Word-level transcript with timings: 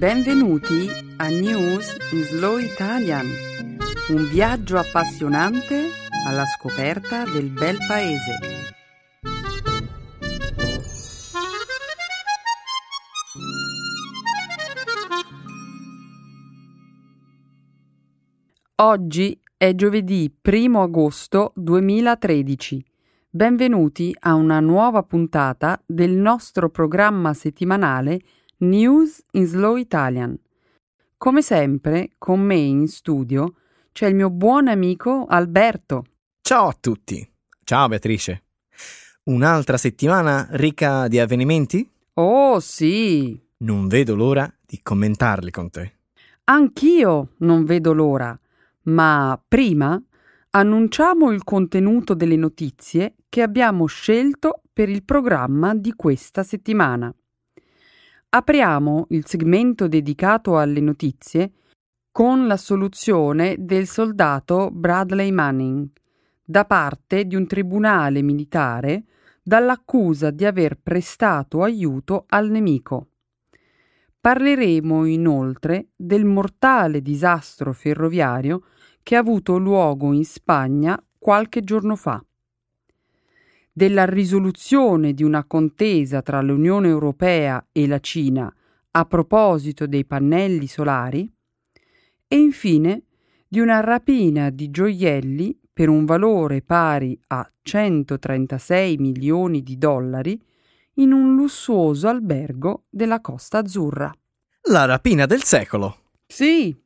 Benvenuti 0.00 0.88
a 1.18 1.28
News 1.28 1.94
in 2.12 2.22
Slow 2.22 2.56
Italian, 2.56 3.26
un 4.08 4.28
viaggio 4.30 4.78
appassionante 4.78 5.88
alla 6.26 6.46
scoperta 6.46 7.24
del 7.24 7.50
bel 7.50 7.76
paese. 7.86 8.38
Oggi 18.76 19.38
è 19.58 19.74
giovedì 19.74 20.34
1 20.42 20.82
agosto 20.82 21.52
2013. 21.56 22.82
Benvenuti 23.28 24.16
a 24.20 24.32
una 24.32 24.60
nuova 24.60 25.02
puntata 25.02 25.78
del 25.84 26.12
nostro 26.12 26.70
programma 26.70 27.34
settimanale 27.34 28.18
News 28.62 29.24
in 29.30 29.46
Slow 29.46 29.76
Italian. 29.76 30.38
Come 31.16 31.40
sempre, 31.40 32.10
con 32.18 32.40
me 32.40 32.56
in 32.56 32.88
studio 32.88 33.54
c'è 33.90 34.06
il 34.06 34.14
mio 34.14 34.28
buon 34.28 34.68
amico 34.68 35.24
Alberto. 35.26 36.04
Ciao 36.42 36.68
a 36.68 36.76
tutti. 36.78 37.26
Ciao 37.64 37.88
Beatrice. 37.88 38.42
Un'altra 39.24 39.78
settimana 39.78 40.46
ricca 40.50 41.08
di 41.08 41.18
avvenimenti? 41.18 41.90
Oh 42.14 42.60
sì. 42.60 43.40
Non 43.58 43.88
vedo 43.88 44.14
l'ora 44.14 44.52
di 44.66 44.80
commentarli 44.82 45.50
con 45.50 45.70
te. 45.70 45.92
Anch'io 46.44 47.30
non 47.38 47.64
vedo 47.64 47.94
l'ora. 47.94 48.38
Ma 48.82 49.42
prima 49.48 49.98
annunciamo 50.50 51.30
il 51.30 51.44
contenuto 51.44 52.12
delle 52.12 52.36
notizie 52.36 53.14
che 53.30 53.40
abbiamo 53.40 53.86
scelto 53.86 54.60
per 54.70 54.90
il 54.90 55.02
programma 55.02 55.74
di 55.74 55.94
questa 55.94 56.42
settimana. 56.42 57.10
Apriamo 58.32 59.06
il 59.08 59.26
segmento 59.26 59.88
dedicato 59.88 60.56
alle 60.56 60.78
notizie 60.78 61.50
con 62.12 62.46
la 62.46 62.56
soluzione 62.56 63.56
del 63.58 63.88
soldato 63.88 64.70
Bradley 64.70 65.32
Manning 65.32 65.88
da 66.40 66.64
parte 66.64 67.24
di 67.24 67.34
un 67.34 67.48
tribunale 67.48 68.22
militare 68.22 69.02
dall'accusa 69.42 70.30
di 70.30 70.44
aver 70.44 70.78
prestato 70.80 71.64
aiuto 71.64 72.26
al 72.28 72.50
nemico. 72.50 73.08
Parleremo 74.20 75.06
inoltre 75.06 75.88
del 75.96 76.24
mortale 76.24 77.02
disastro 77.02 77.72
ferroviario 77.72 78.62
che 79.02 79.16
ha 79.16 79.18
avuto 79.18 79.58
luogo 79.58 80.12
in 80.12 80.24
Spagna 80.24 81.02
qualche 81.18 81.62
giorno 81.62 81.96
fa 81.96 82.24
della 83.80 84.04
risoluzione 84.04 85.14
di 85.14 85.24
una 85.24 85.44
contesa 85.44 86.20
tra 86.20 86.42
l'Unione 86.42 86.88
Europea 86.88 87.66
e 87.72 87.86
la 87.86 87.98
Cina 87.98 88.54
a 88.90 89.04
proposito 89.06 89.86
dei 89.86 90.04
pannelli 90.04 90.66
solari 90.66 91.26
e 92.28 92.36
infine 92.36 93.04
di 93.48 93.58
una 93.58 93.80
rapina 93.80 94.50
di 94.50 94.70
gioielli 94.70 95.58
per 95.72 95.88
un 95.88 96.04
valore 96.04 96.60
pari 96.60 97.18
a 97.28 97.50
136 97.62 98.98
milioni 98.98 99.62
di 99.62 99.78
dollari 99.78 100.38
in 100.96 101.12
un 101.12 101.34
lussuoso 101.34 102.06
albergo 102.06 102.84
della 102.90 103.22
Costa 103.22 103.60
Azzurra. 103.60 104.12
La 104.64 104.84
rapina 104.84 105.24
del 105.24 105.42
secolo. 105.42 106.10
Sì, 106.26 106.78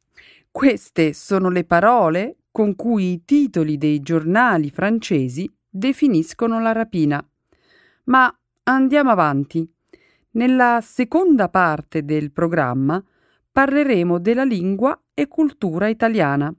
queste 0.48 1.12
sono 1.12 1.48
le 1.48 1.64
parole 1.64 2.36
con 2.52 2.76
cui 2.76 3.14
i 3.14 3.24
titoli 3.24 3.78
dei 3.78 3.98
giornali 3.98 4.70
francesi 4.70 5.52
definiscono 5.76 6.60
la 6.60 6.70
rapina. 6.70 7.26
Ma 8.04 8.32
andiamo 8.64 9.10
avanti. 9.10 9.68
Nella 10.32 10.78
seconda 10.80 11.48
parte 11.48 12.04
del 12.04 12.30
programma 12.30 13.02
parleremo 13.50 14.20
della 14.20 14.44
lingua 14.44 15.00
e 15.12 15.26
cultura 15.26 15.88
italiana. 15.88 16.54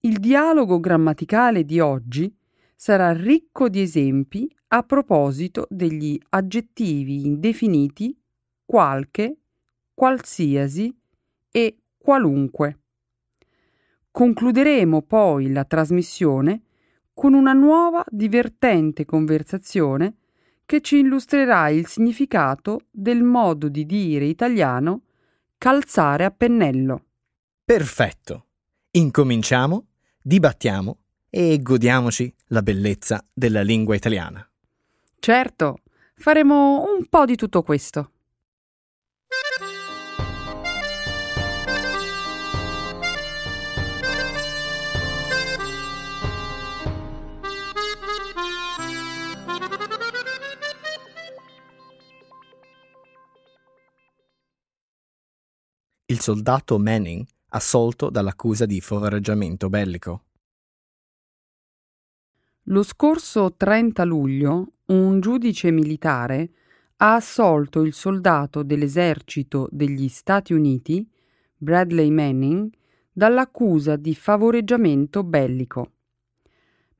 Il 0.00 0.18
dialogo 0.18 0.80
grammaticale 0.80 1.64
di 1.64 1.78
oggi 1.78 2.32
sarà 2.74 3.12
ricco 3.12 3.68
di 3.68 3.82
esempi 3.82 4.52
a 4.68 4.82
proposito 4.82 5.66
degli 5.70 6.20
aggettivi 6.30 7.24
indefiniti 7.24 8.16
qualche, 8.64 9.38
qualsiasi 9.94 10.96
e 11.50 11.78
qualunque. 11.96 12.78
Concluderemo 14.10 15.02
poi 15.02 15.52
la 15.52 15.64
trasmissione 15.64 16.62
con 17.18 17.34
una 17.34 17.52
nuova 17.52 18.04
divertente 18.08 19.04
conversazione 19.04 20.18
che 20.64 20.80
ci 20.80 20.98
illustrerà 20.98 21.68
il 21.68 21.84
significato 21.88 22.82
del 22.92 23.24
modo 23.24 23.68
di 23.68 23.84
dire 23.84 24.26
italiano 24.26 25.00
calzare 25.58 26.24
a 26.24 26.30
pennello. 26.30 27.06
Perfetto. 27.64 28.44
Incominciamo, 28.92 29.86
dibattiamo 30.22 30.98
e 31.28 31.60
godiamoci 31.60 32.32
la 32.50 32.62
bellezza 32.62 33.20
della 33.32 33.62
lingua 33.62 33.96
italiana. 33.96 34.48
Certo, 35.18 35.78
faremo 36.14 36.84
un 36.84 37.04
po' 37.08 37.24
di 37.24 37.34
tutto 37.34 37.62
questo. 37.62 38.12
Il 56.10 56.20
soldato 56.20 56.78
Manning 56.78 57.22
assolto 57.50 58.08
dall'accusa 58.08 58.64
di 58.64 58.80
favoreggiamento 58.80 59.68
bellico. 59.68 60.22
Lo 62.64 62.82
scorso 62.82 63.54
30 63.54 64.04
luglio 64.04 64.72
un 64.86 65.20
giudice 65.20 65.70
militare 65.70 66.50
ha 66.96 67.14
assolto 67.14 67.82
il 67.82 67.92
soldato 67.92 68.62
dell'esercito 68.62 69.68
degli 69.70 70.08
Stati 70.08 70.54
Uniti, 70.54 71.06
Bradley 71.54 72.10
Manning, 72.10 72.70
dall'accusa 73.12 73.96
di 73.96 74.14
favoreggiamento 74.14 75.22
bellico. 75.22 75.92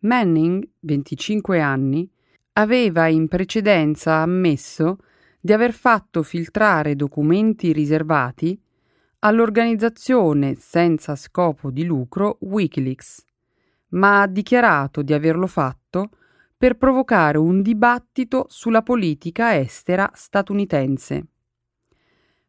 Manning, 0.00 0.68
25 0.80 1.60
anni, 1.60 2.06
aveva 2.52 3.08
in 3.08 3.26
precedenza 3.26 4.16
ammesso 4.16 4.98
di 5.40 5.54
aver 5.54 5.72
fatto 5.72 6.22
filtrare 6.22 6.94
documenti 6.94 7.72
riservati 7.72 8.60
all'organizzazione 9.20 10.54
senza 10.54 11.16
scopo 11.16 11.70
di 11.70 11.84
lucro 11.84 12.38
Wikileaks, 12.40 13.24
ma 13.90 14.20
ha 14.20 14.26
dichiarato 14.26 15.02
di 15.02 15.12
averlo 15.12 15.46
fatto 15.46 16.10
per 16.56 16.76
provocare 16.76 17.38
un 17.38 17.62
dibattito 17.62 18.46
sulla 18.48 18.82
politica 18.82 19.56
estera 19.56 20.10
statunitense. 20.12 21.26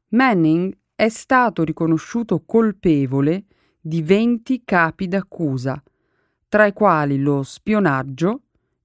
Manning 0.10 0.76
è 0.96 1.10
stato 1.10 1.64
riconosciuto 1.64 2.44
colpevole 2.46 3.46
di 3.80 4.02
20 4.02 4.64
capi 4.66 5.08
d'accusa, 5.08 5.82
tra 6.48 6.66
i 6.66 6.74
quali 6.74 7.20
lo 7.20 7.44
spionaggio, 7.44 8.42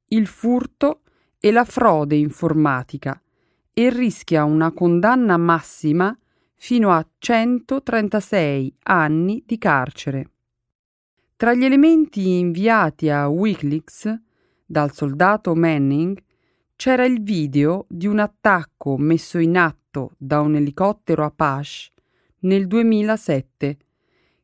il 0.08 0.26
furto 0.26 1.00
e 1.40 1.50
la 1.50 1.64
frode 1.64 2.16
informatica, 2.16 3.20
e 3.72 3.90
rischia 3.90 4.44
una 4.44 4.72
condanna 4.72 5.36
massima 5.36 6.16
fino 6.54 6.90
a 6.90 7.06
136 7.18 8.76
anni 8.84 9.42
di 9.46 9.58
carcere. 9.58 10.30
Tra 11.36 11.54
gli 11.54 11.64
elementi 11.64 12.38
inviati 12.38 13.10
a 13.10 13.28
Wikileaks 13.28 14.20
dal 14.64 14.92
soldato 14.92 15.54
Manning 15.54 16.18
c'era 16.76 17.04
il 17.04 17.22
video 17.22 17.84
di 17.88 18.06
un 18.06 18.18
attacco 18.18 18.96
messo 18.96 19.38
in 19.38 19.56
atto 19.56 20.12
da 20.16 20.40
un 20.40 20.56
elicottero 20.56 21.24
Apache 21.24 21.92
nel 22.40 22.66
2007 22.66 23.76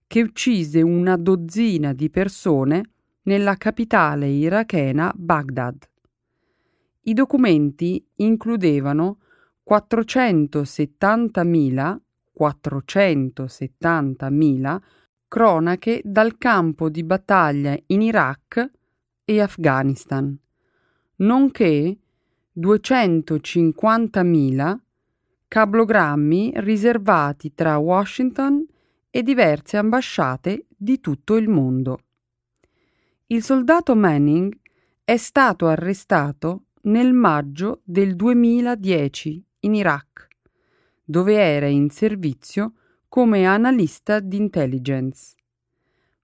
che 0.06 0.22
uccise 0.22 0.82
una 0.82 1.16
dozzina 1.16 1.92
di 1.92 2.08
persone 2.10 2.90
nella 3.22 3.56
capitale 3.56 4.28
irachena 4.28 5.12
Baghdad. 5.14 5.88
I 7.02 7.14
documenti 7.14 8.04
includevano 8.16 9.20
470.000 9.68 11.96
470.000 12.38 14.78
cronache 15.28 16.00
dal 16.04 16.38
campo 16.38 16.88
di 16.88 17.02
battaglia 17.04 17.76
in 17.86 18.02
Iraq 18.02 18.70
e 19.24 19.40
Afghanistan, 19.40 20.36
nonché 21.16 21.98
250.000 22.58 24.78
cablogrammi 25.46 26.52
riservati 26.56 27.54
tra 27.54 27.78
Washington 27.78 28.66
e 29.08 29.22
diverse 29.22 29.76
ambasciate 29.76 30.66
di 30.76 30.98
tutto 31.00 31.36
il 31.36 31.48
mondo. 31.48 32.00
Il 33.26 33.44
soldato 33.44 33.94
Manning 33.94 34.52
è 35.04 35.16
stato 35.16 35.68
arrestato 35.68 36.64
nel 36.82 37.12
maggio 37.12 37.82
del 37.84 38.16
2010 38.16 39.44
in 39.60 39.74
Iraq 39.74 40.29
dove 41.10 41.34
era 41.34 41.66
in 41.66 41.90
servizio 41.90 42.74
come 43.08 43.44
analista 43.44 44.20
di 44.20 44.36
intelligence. 44.36 45.34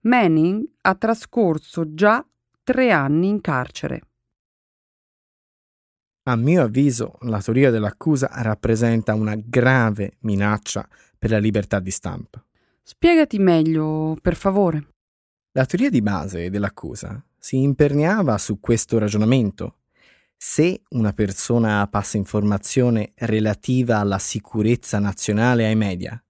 Manning 0.03 0.65
ha 0.83 0.95
trascorso 0.95 1.93
già 1.93 2.25
tre 2.63 2.93
anni 2.93 3.27
in 3.27 3.41
carcere. 3.41 4.03
A 6.29 6.37
mio 6.37 6.63
avviso, 6.63 7.19
la 7.23 7.41
teoria 7.41 7.71
dell'accusa 7.71 8.29
rappresenta 8.31 9.15
una 9.15 9.35
grave 9.37 10.19
minaccia 10.21 10.89
per 11.19 11.31
la 11.31 11.39
libertà 11.39 11.81
di 11.81 11.91
stampa. 11.91 12.45
Spiegati 12.83 13.39
meglio, 13.39 14.17
per 14.23 14.37
favore. 14.37 14.87
La 15.53 15.67
teoria 15.67 15.91
di 15.91 16.03
base 16.03 16.49
dell'accusa 16.51 17.25
si 17.37 17.61
imperniava 17.61 18.39
su 18.39 18.61
questo 18.61 18.99
ragionamento. 18.99 19.79
Se 20.39 20.83
una 20.91 21.15
persona 21.15 21.87
passa 21.89 22.19
informazione 22.19 23.13
relativa 23.17 23.99
alla 23.99 24.19
sicurezza 24.19 24.99
nazionale 24.99 25.65
ai 25.65 25.77
media 25.77 26.23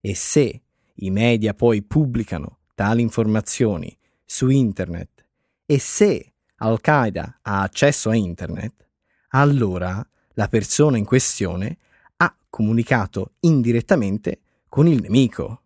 e 0.00 0.14
se 0.14 0.62
i 0.94 1.10
media 1.10 1.52
poi 1.52 1.82
pubblicano 1.82 2.60
tali 2.74 3.02
informazioni 3.02 3.94
su 4.24 4.48
internet 4.48 5.26
e 5.66 5.78
se 5.78 6.32
Al-Qaeda 6.56 7.40
ha 7.42 7.60
accesso 7.60 8.08
a 8.08 8.16
internet, 8.16 8.88
allora 9.28 10.04
la 10.34 10.48
persona 10.48 10.96
in 10.96 11.04
questione 11.04 11.76
ha 12.16 12.34
comunicato 12.48 13.34
indirettamente 13.40 14.40
con 14.70 14.88
il 14.88 15.02
nemico. 15.02 15.62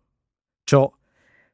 Ciò 0.65 0.91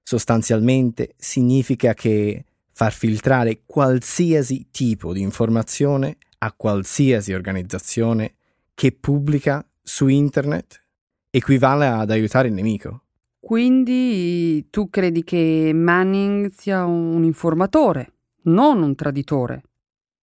sostanzialmente 0.02 1.14
significa 1.18 1.94
che 1.94 2.46
far 2.72 2.94
filtrare 2.94 3.62
qualsiasi 3.64 4.70
tipo 4.72 5.14
di 5.14 5.22
informazione 5.22 6.18
a 6.44 6.54
qualsiasi 6.54 7.34
organizzazione 7.34 8.34
che 8.74 8.92
pubblica 8.92 9.66
su 9.82 10.08
internet 10.08 10.84
equivale 11.30 11.88
ad 11.88 12.10
aiutare 12.10 12.48
il 12.48 12.54
nemico. 12.54 13.04
Quindi 13.40 14.68
tu 14.70 14.90
credi 14.90 15.24
che 15.24 15.72
Manning 15.74 16.52
sia 16.52 16.86
un 16.86 17.24
informatore, 17.24 18.14
non 18.44 18.82
un 18.82 18.96
traditore? 18.96 19.64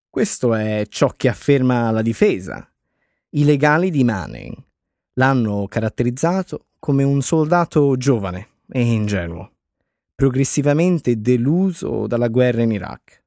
Questo 0.09 0.55
è 0.55 0.87
ciò 0.89 1.13
che 1.17 1.29
afferma 1.29 1.91
la 1.91 2.03
difesa. 2.03 2.69
I 3.31 3.45
legali 3.45 3.91
di 3.91 4.05
Manning 4.05 4.55
l'hanno 5.15 5.67
caratterizzato 5.69 6.67
come 6.79 7.03
un 7.03 7.21
soldato 7.23 7.97
giovane 7.97 8.49
e 8.69 8.81
ingenuo, 8.81 9.53
progressivamente 10.15 11.21
deluso 11.21 12.07
dalla 12.07 12.29
guerra 12.29 12.63
in 12.63 12.73
Iraq. 12.73 13.18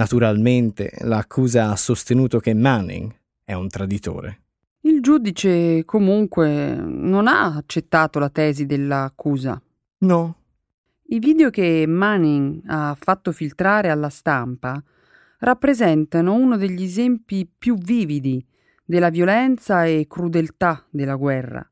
Naturalmente, 0.00 0.92
l'accusa 1.00 1.68
ha 1.68 1.76
sostenuto 1.76 2.38
che 2.38 2.54
Manning 2.54 3.14
è 3.44 3.52
un 3.52 3.68
traditore. 3.68 4.40
Il 4.80 5.02
giudice 5.02 5.84
comunque 5.84 6.74
non 6.74 7.26
ha 7.26 7.54
accettato 7.54 8.18
la 8.18 8.30
tesi 8.30 8.64
dell'accusa. 8.64 9.60
No. 9.98 10.36
I 11.08 11.18
video 11.18 11.50
che 11.50 11.84
Manning 11.86 12.62
ha 12.68 12.96
fatto 12.98 13.30
filtrare 13.30 13.90
alla 13.90 14.08
stampa 14.08 14.82
rappresentano 15.40 16.32
uno 16.32 16.56
degli 16.56 16.82
esempi 16.82 17.46
più 17.46 17.76
vividi 17.76 18.42
della 18.82 19.10
violenza 19.10 19.84
e 19.84 20.06
crudeltà 20.08 20.82
della 20.88 21.16
guerra 21.16 21.64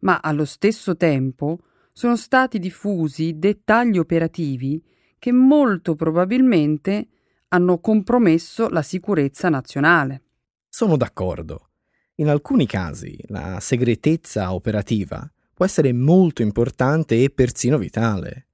ma 0.00 0.20
allo 0.20 0.44
stesso 0.44 0.96
tempo 0.96 1.60
sono 1.92 2.16
stati 2.16 2.58
diffusi 2.58 3.38
dettagli 3.38 3.98
operativi 3.98 4.82
che 5.18 5.32
molto 5.32 5.94
probabilmente 5.94 7.08
hanno 7.52 7.78
compromesso 7.78 8.68
la 8.68 8.82
sicurezza 8.82 9.48
nazionale. 9.48 10.22
Sono 10.68 10.96
d'accordo. 10.96 11.70
In 12.16 12.28
alcuni 12.28 12.66
casi 12.66 13.18
la 13.26 13.58
segretezza 13.60 14.52
operativa 14.52 15.28
può 15.52 15.64
essere 15.64 15.92
molto 15.92 16.42
importante 16.42 17.22
e 17.22 17.30
persino 17.30 17.76
vitale. 17.76 18.46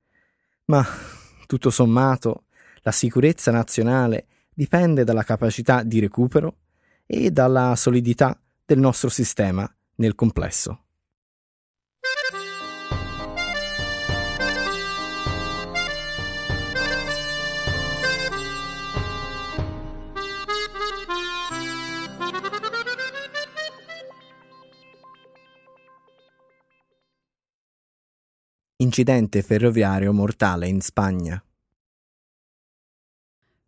Ma, 0.66 0.84
tutto 1.46 1.70
sommato, 1.70 2.44
la 2.82 2.92
sicurezza 2.92 3.50
nazionale 3.50 4.26
dipende 4.54 5.04
dalla 5.04 5.24
capacità 5.24 5.82
di 5.82 6.00
recupero 6.00 6.56
e 7.04 7.30
dalla 7.30 7.76
solidità 7.76 8.40
del 8.64 8.78
nostro 8.78 9.08
sistema 9.08 9.70
nel 9.96 10.14
complesso. 10.14 10.85
Incidente 28.78 29.40
ferroviario 29.40 30.12
mortale 30.12 30.68
in 30.68 30.82
Spagna. 30.82 31.42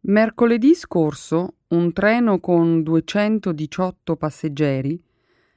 Mercoledì 0.00 0.74
scorso 0.74 1.54
un 1.68 1.94
treno 1.94 2.38
con 2.40 2.82
218 2.82 4.16
passeggeri 4.16 5.02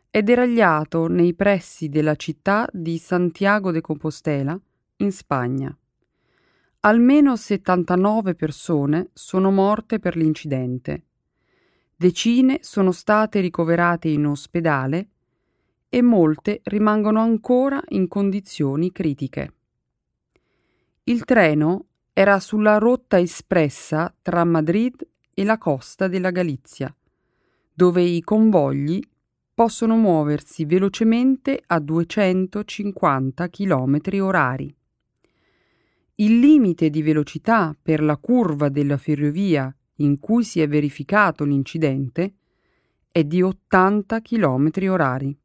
è 0.10 0.24
deragliato 0.24 1.08
nei 1.08 1.34
pressi 1.34 1.90
della 1.90 2.16
città 2.16 2.66
di 2.72 2.98
Santiago 2.98 3.72
de 3.72 3.82
Compostela, 3.82 4.58
in 4.98 5.12
Spagna. 5.12 5.78
Almeno 6.80 7.36
79 7.36 8.36
persone 8.36 9.10
sono 9.12 9.52
morte 9.52 10.00
per 10.00 10.16
l'incidente. 10.16 11.08
Decine 11.94 12.60
sono 12.62 12.94
state 12.94 13.42
ricoverate 13.42 14.08
in 14.08 14.28
ospedale 14.28 15.10
e 15.94 16.02
molte 16.02 16.62
rimangono 16.64 17.20
ancora 17.20 17.84
in 17.90 18.08
condizioni 18.08 18.94
critiche. 18.94 19.54
Il 21.04 21.26
treno 21.26 21.88
era 22.14 22.40
sulla 22.40 22.78
rotta 22.78 23.20
espressa 23.20 24.16
tra 24.22 24.46
Madrid 24.46 25.06
e 25.34 25.44
la 25.44 25.58
costa 25.58 26.08
della 26.08 26.32
Galizia, 26.32 26.96
dove 27.74 28.04
i 28.04 28.22
convogli 28.22 29.02
possono 29.54 29.98
muoversi 29.98 30.64
velocemente 30.64 31.62
a 31.68 31.80
250 31.80 33.50
km 33.50 34.00
orari. 34.22 34.74
Il 36.16 36.40
limite 36.40 36.90
di 36.90 37.02
velocità 37.02 37.76
per 37.80 38.02
la 38.02 38.16
curva 38.16 38.70
della 38.70 38.96
ferrovia 38.96 39.76
in 39.96 40.20
cui 40.20 40.46
si 40.46 40.62
è 40.62 40.70
verificato 40.70 41.44
l'incidente 41.44 42.36
è 43.12 43.26
di 43.26 43.42
80 43.42 44.22
km 44.22 44.70
orari. 44.88 45.38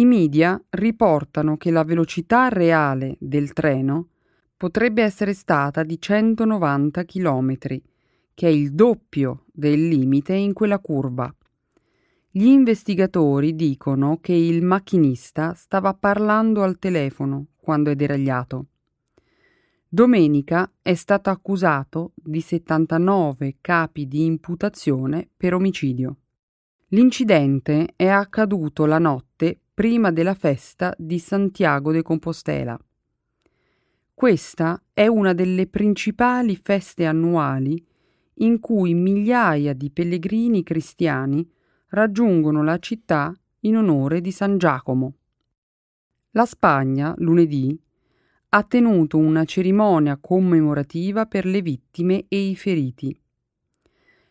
I 0.00 0.06
media 0.06 0.58
riportano 0.70 1.58
che 1.58 1.70
la 1.70 1.84
velocità 1.84 2.48
reale 2.48 3.16
del 3.20 3.52
treno 3.52 4.08
potrebbe 4.56 5.02
essere 5.02 5.34
stata 5.34 5.82
di 5.82 6.00
190 6.00 7.04
km, 7.04 7.58
che 7.58 8.46
è 8.46 8.46
il 8.46 8.72
doppio 8.72 9.44
del 9.52 9.88
limite 9.88 10.32
in 10.32 10.54
quella 10.54 10.78
curva. 10.78 11.30
Gli 12.30 12.46
investigatori 12.46 13.54
dicono 13.54 14.20
che 14.22 14.32
il 14.32 14.62
macchinista 14.62 15.52
stava 15.52 15.92
parlando 15.92 16.62
al 16.62 16.78
telefono 16.78 17.48
quando 17.58 17.90
è 17.90 17.94
deragliato. 17.94 18.68
Domenica 19.86 20.72
è 20.80 20.94
stato 20.94 21.28
accusato 21.28 22.12
di 22.14 22.40
79 22.40 23.56
capi 23.60 24.08
di 24.08 24.24
imputazione 24.24 25.28
per 25.36 25.52
omicidio. 25.52 26.16
L'incidente 26.92 27.92
è 27.96 28.06
accaduto 28.06 28.86
la 28.86 28.98
notte 28.98 29.58
prima 29.80 30.12
della 30.12 30.34
festa 30.34 30.94
di 30.98 31.18
Santiago 31.18 31.90
de 31.90 32.02
Compostela. 32.02 32.78
Questa 34.12 34.82
è 34.92 35.06
una 35.06 35.32
delle 35.32 35.68
principali 35.68 36.54
feste 36.54 37.06
annuali 37.06 37.82
in 38.34 38.60
cui 38.60 38.92
migliaia 38.92 39.72
di 39.72 39.90
pellegrini 39.90 40.62
cristiani 40.62 41.50
raggiungono 41.88 42.62
la 42.62 42.76
città 42.76 43.34
in 43.60 43.78
onore 43.78 44.20
di 44.20 44.30
San 44.32 44.58
Giacomo. 44.58 45.14
La 46.32 46.44
Spagna, 46.44 47.14
lunedì, 47.16 47.74
ha 48.50 48.62
tenuto 48.64 49.16
una 49.16 49.46
cerimonia 49.46 50.18
commemorativa 50.20 51.24
per 51.24 51.46
le 51.46 51.62
vittime 51.62 52.26
e 52.28 52.50
i 52.50 52.54
feriti. 52.54 53.18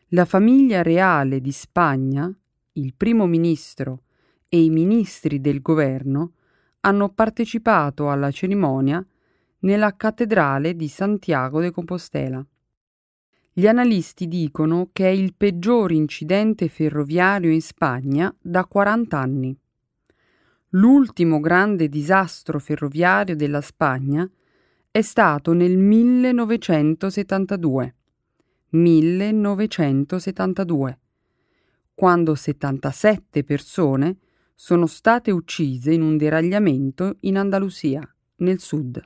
La 0.10 0.25
famiglia 0.25 0.84
reale 0.84 1.41
di 1.41 1.51
Spagna, 1.51 2.32
il 2.74 2.94
primo 2.94 3.25
ministro 3.25 4.03
e 4.50 4.63
i 4.63 4.70
ministri 4.70 5.39
del 5.39 5.62
governo 5.62 6.34
hanno 6.82 7.10
partecipato 7.10 8.10
alla 8.10 8.32
cerimonia 8.32 9.06
nella 9.60 9.96
cattedrale 9.96 10.75
di 10.75 10.88
Santiago 10.88 11.62
de 11.62 11.72
Compostela. 11.72 12.44
Gli 13.51 13.68
analisti 13.68 14.27
dicono 14.27 14.89
che 14.91 15.06
è 15.06 15.12
il 15.12 15.36
peggior 15.36 15.91
incidente 15.91 16.68
ferroviario 16.68 17.51
in 17.51 17.62
Spagna 17.62 18.36
da 18.39 18.65
40 18.65 19.18
anni. 19.18 19.56
L'ultimo 20.70 21.39
grande 21.39 21.89
disastro 21.89 22.60
ferroviario 22.60 23.36
della 23.36 23.62
Spagna 23.62 24.29
è 24.91 25.01
stato 25.01 25.53
nel 25.53 25.77
1972. 25.77 27.96
1972, 28.70 31.00
quando 31.94 32.36
77 32.36 33.44
persone 33.44 34.18
sono 34.62 34.88
state 34.88 35.32
uccise 35.32 35.94
in 35.94 36.01
un 36.01 36.18
deragliamento 36.18 37.16
in 37.22 37.38
Andalusia, 37.38 38.06
nel 38.39 38.60
sud. 38.60 39.01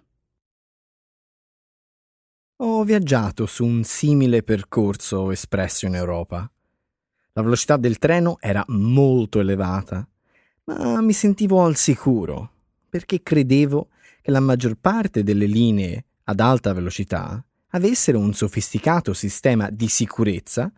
Ho 2.56 2.84
viaggiato 2.84 3.46
su 3.46 3.64
un 3.64 3.84
simile 3.84 4.42
percorso 4.42 5.30
espresso 5.30 5.86
in 5.86 5.94
Europa. 5.94 6.52
La 7.34 7.44
velocità 7.44 7.78
del 7.78 8.00
treno 8.00 8.38
era 8.40 8.64
molto 8.70 9.40
elevata, 9.40 10.08
ma 10.64 11.00
mi 11.02 11.14
sentivo 11.14 11.64
al 11.64 11.76
sicuro, 11.76 12.54
perché 12.90 13.22
credevo 13.22 13.90
che 14.24 14.32
la 14.32 14.40
maggior 14.40 14.74
parte 14.74 15.22
delle 15.22 15.46
linee 15.46 16.06
ad 16.24 16.40
alta 16.40 16.74
velocità 16.74 17.46
avessero 17.68 18.18
un 18.18 18.34
sofisticato 18.34 19.14
sistema 19.14 19.70
di 19.70 19.88
sicurezza 19.88 20.74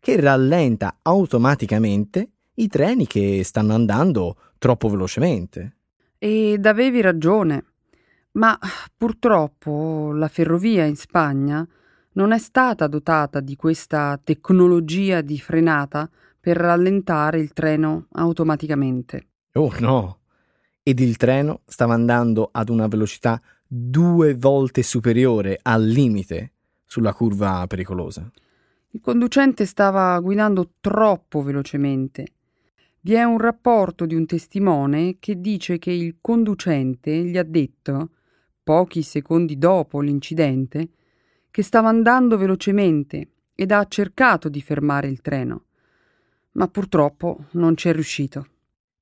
che 0.00 0.20
rallenta 0.20 0.98
automaticamente 1.02 2.30
i 2.56 2.68
treni 2.68 3.06
che 3.06 3.42
stanno 3.44 3.74
andando 3.74 4.36
troppo 4.58 4.88
velocemente. 4.88 5.76
Ed 6.18 6.64
avevi 6.66 7.00
ragione. 7.00 7.64
Ma 8.32 8.58
purtroppo 8.96 10.12
la 10.12 10.28
ferrovia 10.28 10.84
in 10.84 10.96
Spagna 10.96 11.66
non 12.12 12.32
è 12.32 12.38
stata 12.38 12.86
dotata 12.86 13.40
di 13.40 13.56
questa 13.56 14.18
tecnologia 14.22 15.20
di 15.20 15.38
frenata 15.38 16.08
per 16.38 16.56
rallentare 16.56 17.40
il 17.40 17.52
treno 17.52 18.06
automaticamente. 18.12 19.26
Oh 19.54 19.72
no! 19.80 20.18
Ed 20.82 21.00
il 21.00 21.16
treno 21.16 21.62
stava 21.66 21.94
andando 21.94 22.48
ad 22.52 22.68
una 22.68 22.86
velocità 22.86 23.40
due 23.66 24.34
volte 24.34 24.82
superiore 24.82 25.58
al 25.60 25.84
limite 25.84 26.52
sulla 26.84 27.12
curva 27.12 27.66
pericolosa. 27.66 28.30
Il 28.90 29.00
conducente 29.00 29.66
stava 29.66 30.18
guidando 30.20 30.70
troppo 30.80 31.42
velocemente. 31.42 32.35
Vi 33.06 33.14
è 33.14 33.22
un 33.22 33.38
rapporto 33.38 34.04
di 34.04 34.16
un 34.16 34.26
testimone 34.26 35.18
che 35.20 35.40
dice 35.40 35.78
che 35.78 35.92
il 35.92 36.16
conducente 36.20 37.22
gli 37.22 37.38
ha 37.38 37.44
detto 37.44 38.10
pochi 38.64 39.02
secondi 39.02 39.58
dopo 39.58 40.00
l'incidente, 40.00 40.88
che 41.52 41.62
stava 41.62 41.88
andando 41.88 42.36
velocemente 42.36 43.28
ed 43.54 43.70
ha 43.70 43.86
cercato 43.86 44.48
di 44.48 44.60
fermare 44.60 45.06
il 45.06 45.20
treno, 45.20 45.66
ma 46.54 46.66
purtroppo 46.66 47.44
non 47.52 47.76
ci 47.76 47.88
è 47.88 47.92
riuscito. 47.92 48.48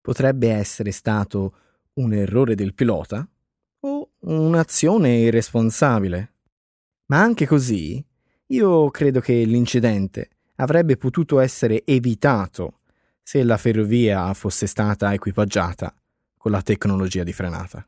Potrebbe 0.03 0.51
essere 0.51 0.91
stato 0.91 1.55
un 1.95 2.13
errore 2.13 2.55
del 2.55 2.75
pilota 2.75 3.27
o 3.81 4.11
un'azione 4.19 5.17
irresponsabile. 5.17 6.33
Ma 7.07 7.23
anche 7.23 7.47
così, 7.47 8.05
io 8.49 8.91
credo 8.91 9.21
che 9.21 9.45
l'incidente 9.45 10.29
avrebbe 10.57 10.99
potuto 10.99 11.39
essere 11.39 11.87
evitato 11.87 12.81
se 13.25 13.43
la 13.43 13.57
ferrovia 13.57 14.33
fosse 14.35 14.67
stata 14.67 15.13
equipaggiata 15.15 15.93
con 16.37 16.53
la 16.53 16.61
tecnologia 16.61 17.25
di 17.25 17.33
frenata. 17.33 17.85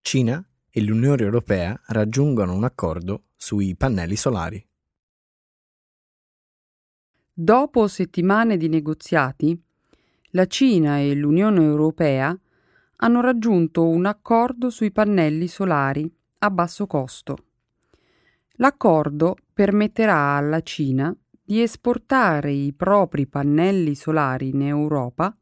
Cina 0.00 0.42
e 0.70 0.80
l'Unione 0.80 1.20
Europea 1.22 1.78
raggiungono 1.88 2.54
un 2.54 2.64
accordo 2.64 3.24
sui 3.36 3.76
pannelli 3.76 4.16
solari. 4.16 4.67
Dopo 7.40 7.86
settimane 7.86 8.56
di 8.56 8.68
negoziati, 8.68 9.56
la 10.30 10.46
Cina 10.46 10.98
e 10.98 11.14
l'Unione 11.14 11.62
Europea 11.62 12.36
hanno 12.96 13.20
raggiunto 13.20 13.86
un 13.86 14.06
accordo 14.06 14.70
sui 14.70 14.90
pannelli 14.90 15.46
solari 15.46 16.12
a 16.38 16.50
basso 16.50 16.88
costo. 16.88 17.36
L'accordo 18.54 19.36
permetterà 19.52 20.34
alla 20.34 20.62
Cina 20.62 21.16
di 21.40 21.62
esportare 21.62 22.50
i 22.50 22.72
propri 22.72 23.28
pannelli 23.28 23.94
solari 23.94 24.48
in 24.48 24.62
Europa 24.62 25.32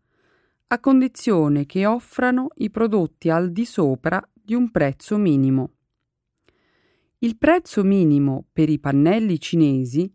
a 0.67 0.79
condizione 0.79 1.65
che 1.65 1.87
offrano 1.87 2.49
i 2.57 2.69
prodotti 2.69 3.31
al 3.31 3.51
di 3.53 3.65
sopra 3.65 4.23
di 4.35 4.53
un 4.53 4.71
prezzo 4.71 5.17
minimo. 5.17 5.71
Il 7.21 7.39
prezzo 7.39 7.83
minimo 7.83 8.45
per 8.53 8.69
i 8.69 8.79
pannelli 8.79 9.41
cinesi 9.41 10.13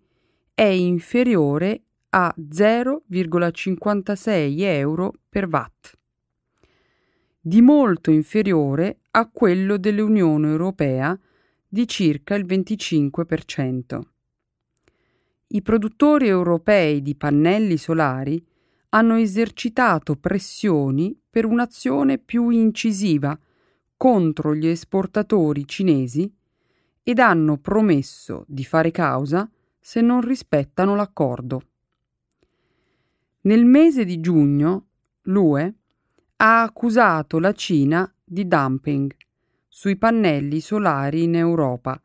è 0.61 0.65
inferiore 0.65 1.85
a 2.09 2.31
0,56 2.37 4.59
euro 4.59 5.13
per 5.27 5.47
watt, 5.47 5.97
di 7.39 7.63
molto 7.63 8.11
inferiore 8.11 8.99
a 9.09 9.27
quello 9.27 9.77
dell'Unione 9.77 10.49
Europea 10.49 11.19
di 11.67 11.87
circa 11.87 12.35
il 12.35 12.45
25%. 12.45 14.01
I 15.47 15.63
produttori 15.63 16.27
europei 16.27 17.01
di 17.01 17.15
pannelli 17.15 17.77
solari 17.77 18.45
hanno 18.89 19.15
esercitato 19.15 20.15
pressioni 20.15 21.19
per 21.27 21.45
un'azione 21.45 22.19
più 22.19 22.49
incisiva 22.49 23.35
contro 23.97 24.53
gli 24.53 24.67
esportatori 24.67 25.67
cinesi 25.67 26.31
ed 27.01 27.17
hanno 27.17 27.57
promesso 27.57 28.45
di 28.47 28.63
fare 28.63 28.91
causa 28.91 29.49
se 29.81 29.99
non 29.99 30.21
rispettano 30.21 30.95
l'accordo. 30.95 31.63
Nel 33.41 33.65
mese 33.65 34.05
di 34.05 34.19
giugno 34.19 34.85
l'UE 35.23 35.73
ha 36.37 36.61
accusato 36.61 37.39
la 37.39 37.51
Cina 37.53 38.09
di 38.23 38.47
dumping 38.47 39.11
sui 39.67 39.97
pannelli 39.97 40.59
solari 40.59 41.23
in 41.23 41.35
Europa, 41.35 41.99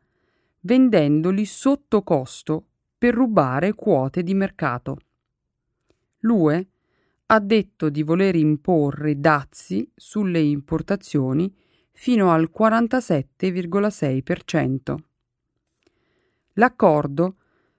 vendendoli 0.61 1.45
sotto 1.45 2.01
costo 2.01 2.65
per 2.97 3.13
rubare 3.13 3.73
quote 3.73 4.23
di 4.23 4.33
mercato. 4.33 4.97
L'UE 6.21 6.67
ha 7.27 7.39
detto 7.39 7.89
di 7.89 8.01
voler 8.03 8.35
imporre 8.35 9.19
dazi 9.19 9.91
sulle 9.95 10.39
importazioni 10.39 11.53
fino 11.91 12.31
al 12.31 12.49
47,6%. 12.51 14.95
L'accordo 16.53 17.35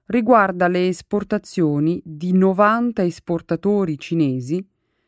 riguarda 0.09 0.69
le 0.69 0.89
esportazioni 0.89 2.01
di 2.05 2.33
90 2.33 3.03
esportatori 3.03 3.99
cinesi 3.99 4.67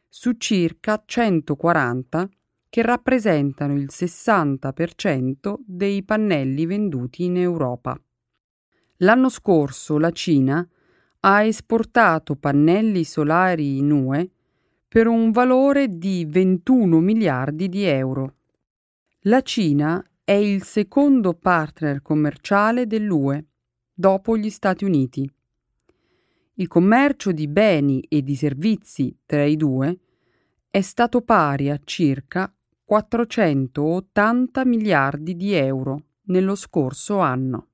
su 0.08 0.32
circa 0.32 1.02
140 1.04 2.28
che 2.68 2.82
rappresentano 2.82 3.74
il 3.74 3.88
60% 3.90 5.54
dei 5.64 6.02
pannelli 6.02 6.66
venduti 6.66 7.24
in 7.24 7.36
Europa. 7.36 7.98
L'anno 8.98 9.28
scorso 9.28 9.98
la 9.98 10.10
Cina 10.10 10.66
ha 11.20 11.42
esportato 11.42 12.36
pannelli 12.36 13.04
solari 13.04 13.78
in 13.78 13.90
UE 13.90 14.30
per 14.86 15.06
un 15.06 15.30
valore 15.30 15.88
di 15.88 16.26
21 16.28 17.00
miliardi 17.00 17.68
di 17.68 17.84
euro. 17.84 18.34
La 19.24 19.40
Cina 19.40 20.04
è 20.22 20.32
il 20.32 20.62
secondo 20.62 21.34
partner 21.34 22.02
commerciale 22.02 22.86
dell'UE, 22.86 23.46
dopo 24.00 24.36
gli 24.36 24.50
Stati 24.50 24.84
Uniti. 24.84 25.30
Il 26.54 26.66
commercio 26.66 27.30
di 27.30 27.46
beni 27.46 28.00
e 28.08 28.22
di 28.22 28.34
servizi 28.34 29.16
tra 29.24 29.44
i 29.44 29.56
due 29.56 29.98
è 30.68 30.80
stato 30.80 31.20
pari 31.20 31.70
a 31.70 31.78
circa 31.84 32.52
480 32.84 34.64
miliardi 34.64 35.36
di 35.36 35.52
euro 35.52 36.04
nello 36.22 36.56
scorso 36.56 37.18
anno. 37.18 37.68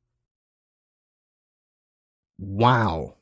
Wow! 2.35 3.15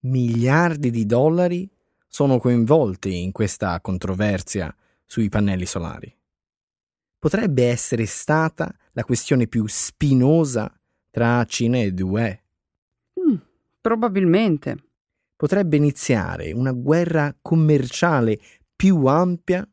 Miliardi 0.00 0.90
di 0.90 1.04
dollari 1.04 1.68
sono 2.06 2.38
coinvolti 2.38 3.22
in 3.22 3.32
questa 3.32 3.78
controversia 3.80 4.74
sui 5.04 5.28
pannelli 5.28 5.66
solari 5.66 6.16
potrebbe 7.24 7.68
essere 7.68 8.04
stata 8.04 8.70
la 8.92 9.02
questione 9.02 9.46
più 9.46 9.64
spinosa 9.66 10.70
tra 11.10 11.42
Cina 11.46 11.80
ed 11.80 11.98
UE. 11.98 12.43
Probabilmente. 13.84 14.76
Potrebbe 15.36 15.76
iniziare 15.76 16.52
una 16.52 16.72
guerra 16.72 17.36
commerciale 17.42 18.40
più 18.74 19.04
ampia 19.04 19.68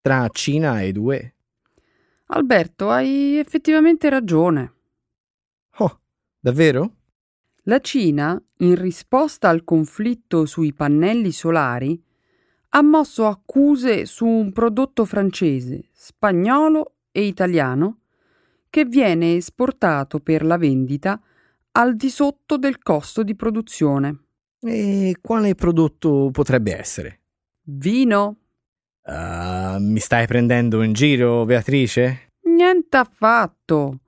tra 0.00 0.26
Cina 0.32 0.82
ed 0.82 0.96
UE. 0.96 1.34
Alberto, 2.28 2.88
hai 2.88 3.36
effettivamente 3.36 4.08
ragione. 4.08 4.72
Oh, 5.80 6.00
davvero? 6.40 6.94
La 7.64 7.78
Cina, 7.80 8.42
in 8.60 8.74
risposta 8.74 9.50
al 9.50 9.64
conflitto 9.64 10.46
sui 10.46 10.72
pannelli 10.72 11.30
solari, 11.30 12.02
ha 12.70 12.80
mosso 12.80 13.26
accuse 13.26 14.06
su 14.06 14.24
un 14.24 14.50
prodotto 14.52 15.04
francese, 15.04 15.90
spagnolo 15.92 16.94
e 17.10 17.26
italiano 17.26 17.98
che 18.70 18.86
viene 18.86 19.36
esportato 19.36 20.20
per 20.20 20.42
la 20.42 20.56
vendita 20.56 21.22
al 21.72 21.96
di 21.96 22.10
sotto 22.10 22.58
del 22.58 22.82
costo 22.82 23.22
di 23.22 23.34
produzione. 23.34 24.18
E 24.60 25.16
quale 25.20 25.54
prodotto 25.54 26.30
potrebbe 26.30 26.76
essere? 26.76 27.20
Vino? 27.64 28.36
Uh, 29.04 29.78
mi 29.78 29.98
stai 29.98 30.26
prendendo 30.26 30.82
in 30.82 30.92
giro, 30.92 31.44
Beatrice? 31.44 32.30
Niente 32.42 32.96
affatto. 32.96 34.00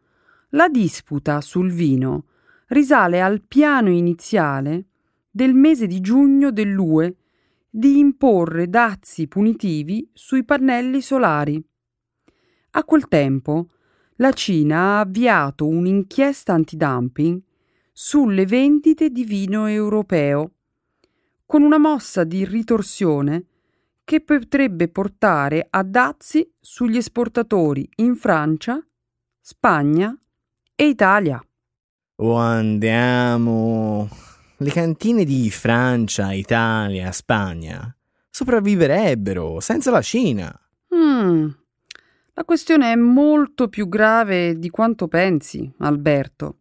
La 0.51 0.69
disputa 0.69 1.41
sul 1.41 1.73
vino 1.73 2.27
risale 2.69 3.21
al 3.21 3.43
piano 3.43 3.91
iniziale 3.91 4.87
del 5.31 5.55
mese 5.55 5.87
di 5.87 6.01
giugno 6.01 6.53
dell'UE 6.53 7.17
di 7.69 7.99
imporre 7.99 8.69
dazi 8.69 9.27
punitivi 9.27 10.09
sui 10.13 10.45
pannelli 10.45 11.01
solari. 11.01 11.61
A 12.77 12.85
quel 12.85 13.09
tempo 13.09 13.71
la 14.17 14.33
Cina 14.33 14.79
ha 14.79 15.01
avviato 15.01 15.67
un'inchiesta 15.67 16.53
antidumping 16.53 17.43
sulle 17.97 18.45
vendite 18.45 19.11
di 19.11 19.23
vino 19.23 19.67
europeo, 19.67 20.51
con 21.47 21.63
una 21.63 21.79
mossa 21.79 22.25
di 22.25 22.45
ritorsione 22.45 23.45
che 24.03 24.21
potrebbe 24.21 24.89
portare 24.89 25.65
a 25.71 25.85
dazi 25.85 26.53
sugli 26.59 26.97
esportatori 26.97 27.89
in 27.97 28.17
Francia, 28.17 28.85
Spagna 29.41 30.15
e 30.75 30.87
Italia. 30.89 31.41
Oh, 32.17 32.35
andiamo. 32.35 34.09
Le 34.57 34.71
cantine 34.71 35.25
di 35.25 35.49
Francia, 35.51 36.33
Italia, 36.33 37.13
Spagna 37.13 37.97
sopravviverebbero 38.29 39.61
senza 39.61 39.93
la 39.93 40.03
Cina. 40.03 40.53
Mm. 40.93 41.49
La 42.33 42.45
questione 42.45 42.91
è 42.91 42.97
molto 42.97 43.69
più 43.69 43.89
grave 43.89 44.59
di 44.59 44.69
quanto 44.71 45.07
pensi, 45.07 45.73
Alberto. 45.79 46.57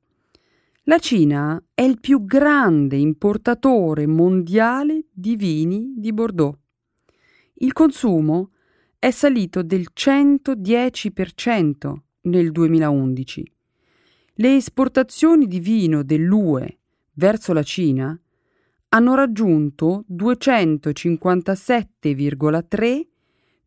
La 0.87 0.99
Cina 0.99 1.63
è 1.73 1.81
il 1.81 2.01
più 2.01 2.25
grande 2.25 2.97
importatore 2.97 4.05
mondiale 4.05 5.05
di 5.13 5.37
vini 5.37 5.93
di 5.95 6.11
Bordeaux. 6.11 6.59
Il 7.53 7.71
consumo 7.71 8.51
è 8.99 9.09
salito 9.09 9.63
del 9.63 9.87
110% 9.95 11.93
nel 12.23 12.51
2011. 12.51 13.49
Le 14.33 14.55
esportazioni 14.57 15.47
di 15.47 15.61
vino 15.61 16.03
dell'UE 16.03 16.79
verso 17.13 17.53
la 17.53 17.63
Cina 17.63 18.21
hanno 18.89 19.15
raggiunto 19.15 20.03
257,3 20.11 23.07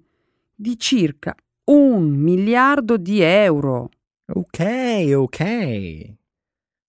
di 0.53 0.77
circa 0.77 1.33
un 1.71 2.09
miliardo 2.09 2.97
di 2.97 3.21
euro. 3.21 3.89
Ok, 4.25 5.13
ok. 5.15 6.15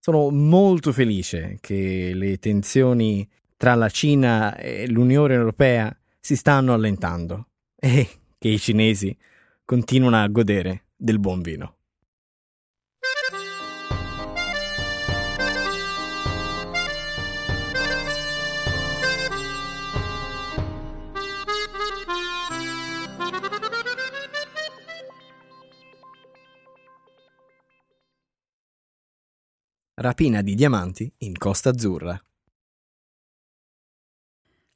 Sono 0.01 0.31
molto 0.31 0.91
felice 0.91 1.59
che 1.61 2.11
le 2.15 2.39
tensioni 2.39 3.29
tra 3.57 3.77
la 3.77 3.89
Cina 3.89 4.57
e 4.57 4.89
l'Unione 4.89 5.35
Europea 5.35 5.97
si 6.19 6.35
stanno 6.35 6.73
allentando 6.75 7.47
e 7.77 8.09
che 8.37 8.49
i 8.49 8.59
cinesi 8.59 9.17
continuano 9.65 10.21
a 10.21 10.27
godere 10.27 10.87
del 10.97 11.21
buon 11.21 11.43
vino. 11.43 11.76
Rapina 29.99 30.43
di 30.43 30.55
diamanti 30.55 31.11
in 31.21 31.39
Costa 31.39 31.71
Azzurra. 31.71 32.23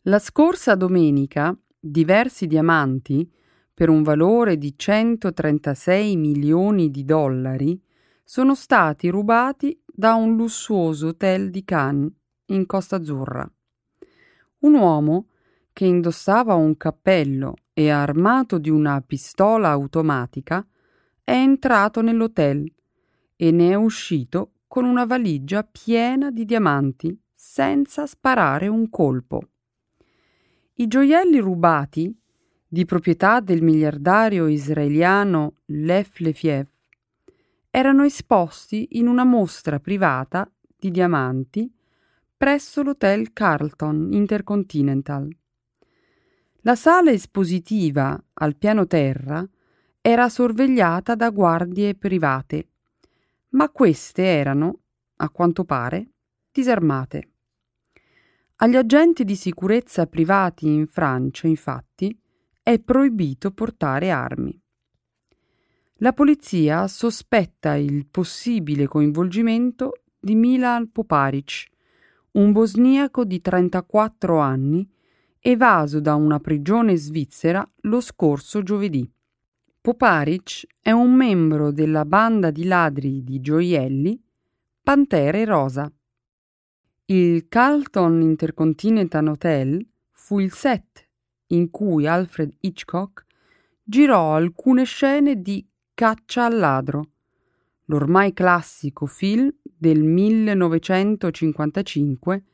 La 0.04 0.18
scorsa 0.18 0.74
domenica 0.74 1.54
diversi 1.78 2.46
diamanti, 2.46 3.30
per 3.74 3.90
un 3.90 4.02
valore 4.02 4.56
di 4.56 4.72
136 4.74 6.16
milioni 6.16 6.90
di 6.90 7.04
dollari, 7.04 7.78
sono 8.24 8.54
stati 8.54 9.10
rubati 9.10 9.78
da 9.84 10.14
un 10.14 10.36
lussuoso 10.36 11.08
hotel 11.08 11.50
di 11.50 11.64
Cannes, 11.64 12.10
in 12.46 12.64
Costa 12.64 12.96
Azzurra. 12.96 13.46
Un 14.60 14.72
uomo 14.72 15.28
che 15.74 15.84
indossava 15.84 16.54
un 16.54 16.78
cappello 16.78 17.56
e 17.74 17.90
armato 17.90 18.56
di 18.56 18.70
una 18.70 19.02
pistola 19.02 19.68
automatica 19.68 20.66
è 21.22 21.32
entrato 21.32 22.00
nell'hotel 22.00 22.72
e 23.36 23.50
ne 23.50 23.70
è 23.72 23.74
uscito 23.74 24.52
con 24.70 24.84
una 24.84 25.04
valigia 25.04 25.64
piena 25.64 26.30
di 26.30 26.44
diamanti 26.44 27.20
senza 27.32 28.06
sparare 28.06 28.68
un 28.68 28.88
colpo. 28.88 29.48
I 30.74 30.86
gioielli 30.86 31.40
rubati, 31.40 32.16
di 32.68 32.84
proprietà 32.84 33.40
del 33.40 33.64
miliardario 33.64 34.46
israeliano 34.46 35.54
Lev 35.64 36.06
Lefiev, 36.18 36.68
erano 37.68 38.04
esposti 38.04 38.90
in 38.92 39.08
una 39.08 39.24
mostra 39.24 39.80
privata 39.80 40.48
di 40.78 40.92
diamanti 40.92 41.68
presso 42.36 42.84
l'hotel 42.84 43.32
Carlton 43.32 44.12
Intercontinental. 44.12 45.28
La 46.60 46.76
sala 46.76 47.10
espositiva 47.10 48.22
al 48.34 48.54
piano 48.54 48.86
terra 48.86 49.44
era 50.00 50.28
sorvegliata 50.28 51.16
da 51.16 51.30
guardie 51.30 51.96
private 51.96 52.69
ma 53.50 53.68
queste 53.70 54.22
erano, 54.22 54.80
a 55.16 55.30
quanto 55.30 55.64
pare, 55.64 56.10
disarmate. 56.52 57.30
Agli 58.56 58.76
agenti 58.76 59.24
di 59.24 59.36
sicurezza 59.36 60.06
privati 60.06 60.68
in 60.68 60.86
Francia, 60.86 61.46
infatti, 61.46 62.16
è 62.62 62.78
proibito 62.78 63.52
portare 63.52 64.10
armi. 64.10 64.58
La 66.02 66.12
polizia 66.12 66.86
sospetta 66.88 67.74
il 67.74 68.06
possibile 68.06 68.86
coinvolgimento 68.86 70.02
di 70.18 70.34
Milan 70.34 70.90
Poparic, 70.90 71.68
un 72.32 72.52
bosniaco 72.52 73.24
di 73.24 73.40
34 73.40 74.38
anni, 74.38 74.88
evaso 75.40 76.00
da 76.00 76.14
una 76.14 76.38
prigione 76.38 76.96
svizzera 76.96 77.66
lo 77.82 78.00
scorso 78.00 78.62
giovedì. 78.62 79.10
Poparic 79.82 80.66
è 80.78 80.90
un 80.90 81.14
membro 81.14 81.72
della 81.72 82.04
banda 82.04 82.50
di 82.50 82.64
ladri 82.64 83.24
di 83.24 83.40
gioielli 83.40 84.22
Pantere 84.82 85.46
Rosa. 85.46 85.90
Il 87.06 87.48
Carlton 87.48 88.20
Intercontinental 88.20 89.28
Hotel 89.28 89.82
fu 90.10 90.38
il 90.38 90.52
set 90.52 91.08
in 91.46 91.70
cui 91.70 92.06
Alfred 92.06 92.54
Hitchcock 92.60 93.24
girò 93.82 94.34
alcune 94.34 94.84
scene 94.84 95.40
di 95.40 95.66
Caccia 95.94 96.44
al 96.44 96.58
ladro, 96.58 97.12
l'ormai 97.86 98.34
classico 98.34 99.06
film 99.06 99.50
del 99.62 100.02
1955 100.02 102.44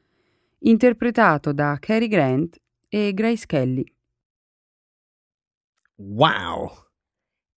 interpretato 0.60 1.52
da 1.52 1.76
Cary 1.80 2.06
Grant 2.06 2.56
e 2.88 3.12
Grace 3.12 3.46
Kelly. 3.46 3.84
Wow! 5.96 6.85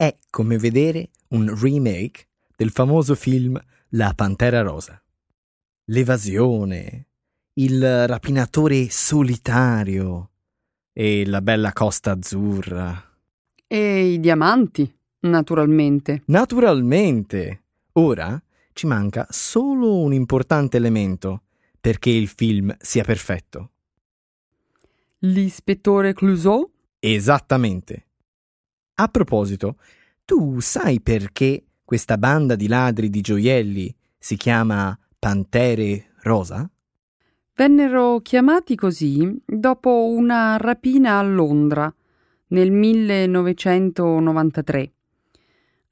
È 0.02 0.16
come 0.30 0.58
vedere 0.58 1.10
un 1.32 1.54
remake 1.62 2.28
del 2.56 2.70
famoso 2.70 3.16
film 3.16 3.62
La 3.90 4.14
Pantera 4.16 4.62
Rosa. 4.62 5.04
L'evasione, 5.88 7.08
il 7.56 8.08
rapinatore 8.08 8.90
solitario 8.90 10.30
e 10.94 11.26
la 11.26 11.42
bella 11.42 11.74
costa 11.74 12.12
azzurra. 12.12 13.14
E 13.68 14.14
i 14.14 14.22
diamanti, 14.22 14.90
naturalmente. 15.24 16.22
Naturalmente. 16.28 17.64
Ora 17.92 18.42
ci 18.72 18.88
manca 18.88 19.28
solo 19.30 19.98
un 19.98 20.14
importante 20.14 20.78
elemento 20.78 21.42
perché 21.78 22.10
il 22.10 22.30
film 22.30 22.74
sia 22.80 23.04
perfetto. 23.04 23.72
L'ispettore 25.18 26.14
Clouseau? 26.14 26.72
Esattamente. 27.00 28.06
A 29.02 29.08
proposito, 29.08 29.78
tu 30.26 30.60
sai 30.60 31.00
perché 31.00 31.64
questa 31.86 32.18
banda 32.18 32.58
di 32.58 32.68
ladri 32.68 33.10
di 33.10 33.22
gioielli 33.22 33.96
si 34.18 34.36
chiama 34.36 35.00
Pantere 35.18 36.08
Rosa? 36.24 36.70
Vennero 37.56 38.20
chiamati 38.20 38.76
così 38.76 39.42
dopo 39.46 40.10
una 40.10 40.58
rapina 40.58 41.18
a 41.18 41.22
Londra 41.22 41.90
nel 42.48 42.72
1993. 42.72 44.92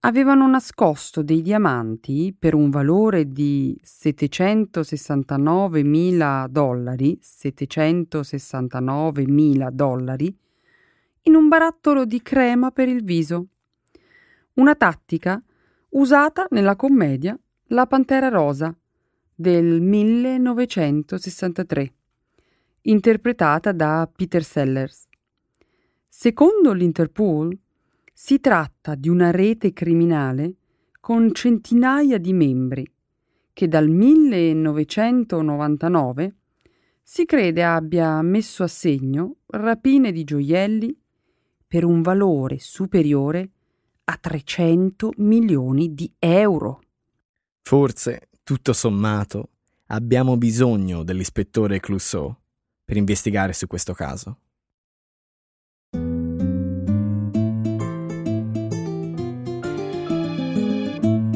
Avevano 0.02 0.46
nascosto 0.50 1.24
dei 1.24 1.42
diamanti 1.42 2.36
per 2.38 2.56
un 2.56 2.70
valore 2.70 3.32
di 3.32 3.80
769.000 3.86 6.48
dollari, 6.50 7.18
769.000 7.24 9.70
dollari 9.70 10.38
in 11.28 11.36
un 11.36 11.48
barattolo 11.50 12.06
di 12.06 12.22
crema 12.22 12.72
per 12.72 12.88
il 12.88 13.04
viso. 13.04 13.48
Una 14.54 14.76
tattica 14.76 15.44
usata 15.90 16.48
nella 16.52 16.78
commedia 16.78 17.38
La 17.68 17.86
Pantera 17.86 18.30
Rosa 18.30 18.74
del 19.36 19.82
1963, 19.82 21.94
interpretata 22.84 23.74
da 23.74 24.10
Peter 24.14 24.42
Sellers. 24.42 25.10
Secondo 26.08 26.72
l'Interpol, 26.72 27.60
si 28.14 28.40
tratta 28.40 28.96
di 28.96 29.10
una 29.10 29.30
rete 29.30 29.74
criminale 29.74 30.56
con 31.02 31.34
centinaia 31.34 32.18
di 32.18 32.32
membri 32.32 32.90
che 33.52 33.68
dal 33.68 33.90
1999 33.90 36.36
si 37.04 37.26
crede 37.26 37.64
abbia 37.64 38.22
messo 38.22 38.64
a 38.64 38.68
segno 38.68 39.40
rapine 39.48 40.14
di 40.14 40.24
gioielli 40.24 40.98
per 41.68 41.84
un 41.84 42.02
valore 42.02 42.60
superiore 42.60 43.50
a 44.06 44.18
300 44.18 45.14
milioni 45.18 45.94
di 45.94 46.12
euro. 46.18 46.82
Forse, 47.62 48.30
tutto 48.44 48.72
sommato, 48.72 49.50
abbiamo 49.88 50.38
bisogno 50.38 51.04
dell'ispettore 51.04 51.82
Clouseau 51.82 52.34
per 52.86 52.96
investigare 52.96 53.52
su 53.52 53.68
questo 53.68 53.94
caso. 53.94 54.40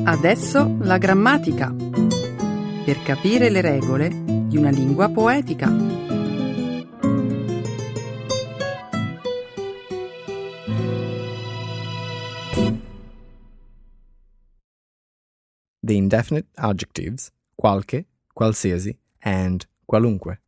Adesso 0.03 0.77
la 0.79 0.97
grammatica. 0.97 1.73
Per 1.73 3.03
capire 3.03 3.49
le 3.49 3.61
regole 3.61 4.09
di 4.47 4.57
una 4.57 4.69
lingua 4.69 5.09
poetica. 5.09 6.00
The 15.91 15.97
indefinite 15.97 16.47
adjectives 16.53 17.29
qualche, 17.53 18.05
qualsiasi 18.31 18.97
and 19.19 19.67
qualunque. 19.83 20.41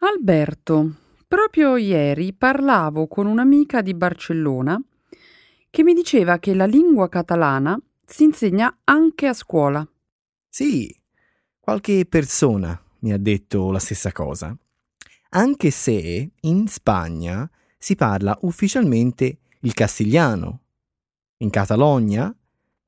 Alberto, 0.00 0.96
proprio 1.26 1.76
ieri 1.76 2.34
parlavo 2.34 3.06
con 3.06 3.24
un'amica 3.24 3.80
di 3.80 3.94
Barcellona 3.94 4.78
che 5.70 5.82
mi 5.82 5.94
diceva 5.94 6.38
che 6.38 6.52
la 6.52 6.66
lingua 6.66 7.08
catalana 7.08 7.80
si 8.04 8.24
insegna 8.24 8.80
anche 8.84 9.28
a 9.28 9.32
scuola. 9.32 9.90
Sì, 10.46 10.94
qualche 11.58 12.04
persona 12.04 12.78
mi 12.98 13.14
ha 13.14 13.18
detto 13.18 13.70
la 13.70 13.78
stessa 13.78 14.12
cosa. 14.12 14.54
Anche 15.30 15.70
se 15.70 16.32
in 16.38 16.68
Spagna 16.68 17.50
si 17.78 17.96
parla 17.96 18.36
ufficialmente 18.42 19.38
il 19.60 19.72
castigliano. 19.72 20.60
In 21.38 21.48
Catalogna 21.48 22.36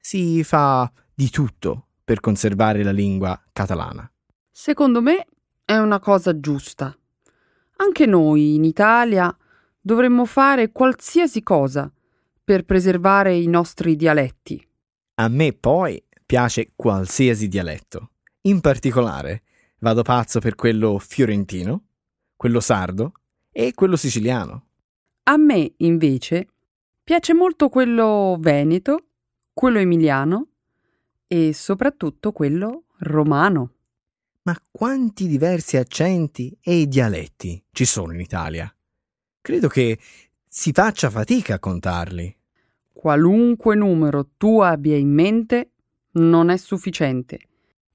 si 0.06 0.44
fa 0.44 0.92
di 1.14 1.30
tutto 1.30 1.86
per 2.04 2.20
conservare 2.20 2.82
la 2.82 2.90
lingua 2.90 3.42
catalana. 3.54 4.06
Secondo 4.50 5.00
me 5.00 5.26
è 5.64 5.78
una 5.78 5.98
cosa 5.98 6.38
giusta. 6.38 6.94
Anche 7.76 8.04
noi 8.04 8.54
in 8.54 8.64
Italia 8.64 9.34
dovremmo 9.80 10.26
fare 10.26 10.72
qualsiasi 10.72 11.42
cosa 11.42 11.90
per 12.44 12.66
preservare 12.66 13.34
i 13.34 13.46
nostri 13.46 13.96
dialetti. 13.96 14.68
A 15.14 15.28
me 15.28 15.54
poi 15.54 16.04
piace 16.26 16.72
qualsiasi 16.76 17.48
dialetto. 17.48 18.10
In 18.42 18.60
particolare 18.60 19.42
vado 19.78 20.02
pazzo 20.02 20.38
per 20.38 20.54
quello 20.54 20.98
fiorentino, 20.98 21.84
quello 22.36 22.60
sardo 22.60 23.12
e 23.50 23.72
quello 23.72 23.96
siciliano. 23.96 24.66
A 25.22 25.38
me, 25.38 25.72
invece, 25.78 26.48
piace 27.02 27.32
molto 27.32 27.70
quello 27.70 28.36
veneto, 28.38 29.06
quello 29.54 29.78
emiliano 29.78 30.48
e 31.26 31.52
soprattutto 31.54 32.32
quello 32.32 32.84
romano. 32.98 33.70
Ma 34.42 34.60
quanti 34.70 35.26
diversi 35.26 35.78
accenti 35.78 36.54
e 36.60 36.86
dialetti 36.86 37.64
ci 37.70 37.86
sono 37.86 38.12
in 38.12 38.20
Italia? 38.20 38.70
Credo 39.40 39.68
che 39.68 39.98
si 40.46 40.72
faccia 40.72 41.08
fatica 41.08 41.54
a 41.54 41.58
contarli. 41.58 42.36
Qualunque 42.92 43.74
numero 43.74 44.28
tu 44.36 44.60
abbia 44.60 44.96
in 44.96 45.12
mente 45.12 45.70
non 46.12 46.50
è 46.50 46.56
sufficiente. 46.56 47.38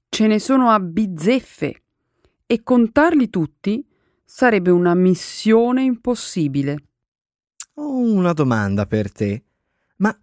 Ce 0.08 0.26
ne 0.26 0.38
sono 0.40 0.70
a 0.70 0.80
bizzeffe 0.80 1.82
e 2.46 2.62
contarli 2.62 3.30
tutti 3.30 3.86
sarebbe 4.24 4.70
una 4.70 4.94
missione 4.94 5.82
impossibile. 5.82 6.84
Ho 7.74 7.96
una 7.98 8.32
domanda 8.32 8.86
per 8.86 9.12
te. 9.12 9.42
Ma 9.96 10.16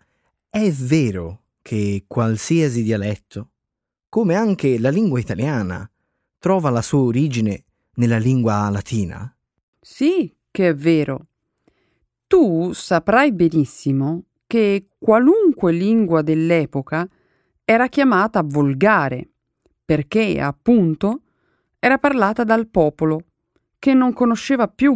è 0.50 0.72
vero 0.72 1.44
che 1.62 2.06
qualsiasi 2.08 2.84
dialetto, 2.84 3.52
come 4.10 4.36
anche 4.36 4.80
la 4.80 4.90
lingua 4.90 5.20
italiana, 5.20 5.90
trova 6.40 6.70
la 6.70 6.82
sua 6.82 7.02
origine 7.02 7.66
nella 7.96 8.18
lingua 8.18 8.70
latina? 8.70 9.36
Sì, 9.80 10.34
che 10.50 10.70
è 10.70 10.76
vero. 10.76 11.28
Tu 12.26 12.72
saprai 12.74 13.32
benissimo 13.34 14.24
che 14.48 14.88
qualunque 14.98 15.72
lingua 15.72 16.22
dell'epoca 16.22 17.08
era 17.64 17.88
chiamata 17.88 18.42
volgare, 18.44 19.30
perché, 19.84 20.40
appunto, 20.40 21.22
era 21.80 21.98
parlata 21.98 22.44
dal 22.44 22.68
popolo, 22.68 23.26
che 23.78 23.94
non 23.94 24.14
conosceva 24.14 24.68
più 24.68 24.96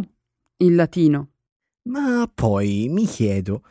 il 0.56 0.74
latino. 0.74 1.28
Ma 1.84 2.30
poi 2.32 2.88
mi 2.88 3.04
chiedo, 3.06 3.62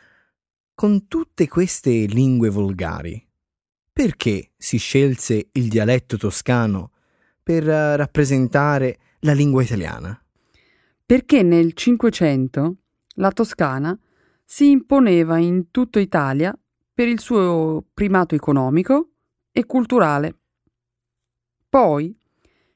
con 0.81 1.07
tutte 1.07 1.47
queste 1.47 1.91
lingue 1.91 2.49
volgari, 2.49 3.23
perché 3.93 4.53
si 4.57 4.79
scelse 4.79 5.49
il 5.51 5.67
dialetto 5.67 6.17
toscano 6.17 6.89
per 7.43 7.69
eh, 7.69 7.95
rappresentare 7.95 8.97
la 9.19 9.33
lingua 9.33 9.61
italiana? 9.61 10.19
Perché 11.05 11.43
nel 11.43 11.73
Cinquecento 11.73 12.77
la 13.17 13.31
Toscana 13.31 13.95
si 14.43 14.71
imponeva 14.71 15.37
in 15.37 15.69
tutta 15.69 15.99
Italia 15.99 16.51
per 16.91 17.07
il 17.07 17.19
suo 17.19 17.85
primato 17.93 18.33
economico 18.33 19.11
e 19.51 19.67
culturale. 19.67 20.39
Poi, 21.69 22.17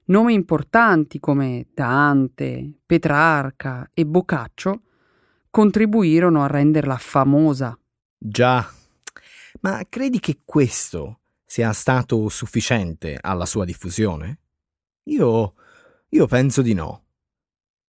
nomi 0.04 0.34
importanti 0.36 1.20
come 1.20 1.70
Dante, 1.74 2.72
Petrarca 2.86 3.90
e 3.96 4.06
Boccaccio 4.06 4.84
contribuirono 5.50 6.44
a 6.44 6.48
renderla 6.48 6.98
famosa. 6.98 7.76
Già, 8.28 8.68
ma 9.62 9.86
credi 9.88 10.20
che 10.20 10.40
questo 10.44 11.20
sia 11.46 11.72
stato 11.74 12.28
sufficiente 12.28 13.20
alla 13.22 13.46
sua 13.46 13.66
diffusione? 13.66 14.40
Io. 15.04 15.54
io 16.10 16.26
penso 16.26 16.64
di 16.64 16.74
no. 16.74 17.04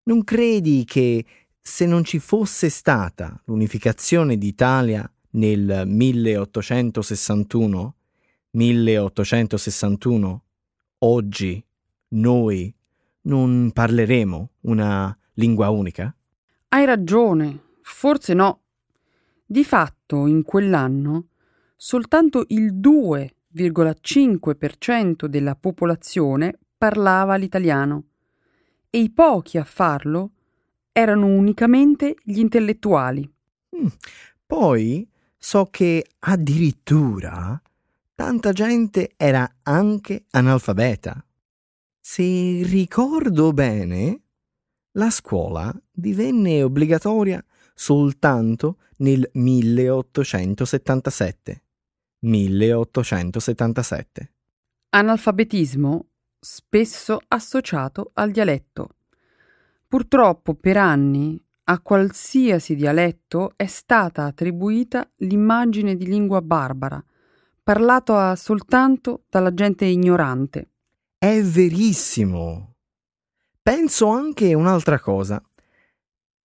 Non 0.02 0.24
credi 0.24 0.84
che 0.84 1.24
se 1.58 1.86
non 1.86 2.04
ci 2.04 2.18
fosse 2.18 2.68
stata 2.68 3.40
l'unificazione 3.46 4.36
d'Italia 4.36 5.10
nel 5.30 5.84
1861, 5.86 7.94
1861, 8.50 10.44
oggi 10.98 11.64
noi 12.08 12.74
non 13.22 13.70
parleremo 13.72 14.50
una 14.60 15.18
lingua 15.32 15.70
unica? 15.70 16.14
Hai 16.68 16.84
ragione, 16.84 17.58
forse 17.80 18.34
no. 18.34 18.60
Di 19.48 19.64
fatto, 19.64 20.26
in 20.26 20.42
quell'anno, 20.42 21.28
soltanto 21.76 22.46
il 22.48 22.74
2,5% 22.74 25.26
della 25.26 25.54
popolazione 25.54 26.58
parlava 26.76 27.36
l'italiano 27.36 28.02
e 28.90 28.98
i 28.98 29.10
pochi 29.10 29.56
a 29.56 29.64
farlo 29.64 30.32
erano 30.90 31.26
unicamente 31.26 32.16
gli 32.24 32.40
intellettuali. 32.40 33.32
Mm. 33.76 33.86
Poi 34.44 35.08
so 35.38 35.68
che 35.70 36.04
addirittura 36.18 37.62
tanta 38.16 38.52
gente 38.52 39.12
era 39.16 39.48
anche 39.62 40.24
analfabeta. 40.30 41.24
Se 42.00 42.62
ricordo 42.64 43.52
bene, 43.52 44.22
la 44.92 45.10
scuola 45.10 45.72
divenne 45.92 46.64
obbligatoria 46.64 47.44
soltanto 47.78 48.78
nel 48.98 49.28
1877. 49.34 51.62
1877. 52.20 54.32
Analfabetismo 54.88 56.06
spesso 56.40 57.20
associato 57.28 58.12
al 58.14 58.30
dialetto. 58.30 58.88
Purtroppo 59.86 60.54
per 60.54 60.78
anni 60.78 61.38
a 61.64 61.78
qualsiasi 61.80 62.74
dialetto 62.74 63.52
è 63.56 63.66
stata 63.66 64.24
attribuita 64.24 65.06
l'immagine 65.16 65.96
di 65.96 66.06
lingua 66.06 66.40
barbara, 66.40 67.04
parlata 67.62 68.34
soltanto 68.36 69.24
dalla 69.28 69.52
gente 69.52 69.84
ignorante. 69.84 70.70
È 71.18 71.42
verissimo. 71.42 72.76
Penso 73.60 74.08
anche 74.08 74.54
un'altra 74.54 74.98
cosa. 75.00 75.42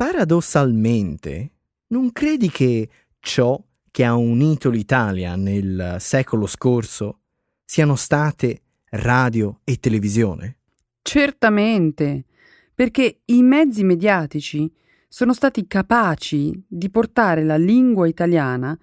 Paradossalmente, 0.01 1.51
non 1.89 2.11
credi 2.11 2.49
che 2.49 2.89
ciò 3.19 3.63
che 3.91 4.03
ha 4.03 4.15
unito 4.15 4.71
l'Italia 4.71 5.35
nel 5.35 5.97
secolo 5.99 6.47
scorso 6.47 7.19
siano 7.63 7.95
state 7.95 8.61
radio 8.89 9.59
e 9.63 9.77
televisione? 9.79 10.57
Certamente, 11.03 12.25
perché 12.73 13.21
i 13.25 13.43
mezzi 13.43 13.83
mediatici 13.83 14.73
sono 15.07 15.35
stati 15.35 15.67
capaci 15.67 16.59
di 16.67 16.89
portare 16.89 17.43
la 17.43 17.57
lingua 17.57 18.07
italiana 18.07 18.75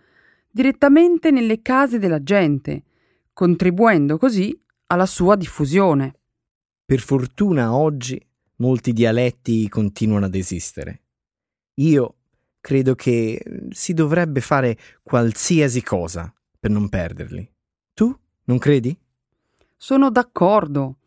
direttamente 0.48 1.32
nelle 1.32 1.62
case 1.62 1.98
della 1.98 2.22
gente, 2.22 2.84
contribuendo 3.32 4.18
così 4.18 4.56
alla 4.86 5.06
sua 5.06 5.34
diffusione. 5.34 6.14
Per 6.84 7.00
fortuna 7.00 7.74
oggi 7.74 8.24
molti 8.58 8.92
dialetti 8.92 9.68
continuano 9.68 10.26
ad 10.26 10.36
esistere. 10.36 11.00
Io 11.78 12.14
credo 12.60 12.94
che 12.94 13.42
si 13.70 13.94
dovrebbe 13.94 14.40
fare 14.40 14.76
qualsiasi 15.02 15.82
cosa 15.82 16.32
per 16.58 16.70
non 16.70 16.88
perderli. 16.88 17.48
Tu 17.94 18.16
non 18.44 18.58
credi? 18.58 18.98
Sono 19.76 20.10
d'accordo. 20.10 20.98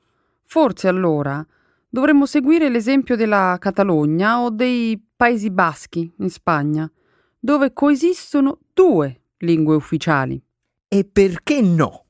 Forse 0.45 0.87
allora 0.87 1.45
dovremmo 1.89 2.25
seguire 2.25 2.69
l'esempio 2.69 3.15
della 3.15 3.57
Catalogna 3.59 4.41
o 4.41 4.49
dei 4.49 5.01
Paesi 5.15 5.51
Baschi 5.51 6.11
in 6.19 6.29
Spagna, 6.29 6.89
dove 7.37 7.73
coesistono 7.73 8.59
due 8.73 9.23
lingue 9.39 9.75
ufficiali. 9.75 10.41
E 10.87 11.05
perché 11.05 11.61
no? 11.61 12.05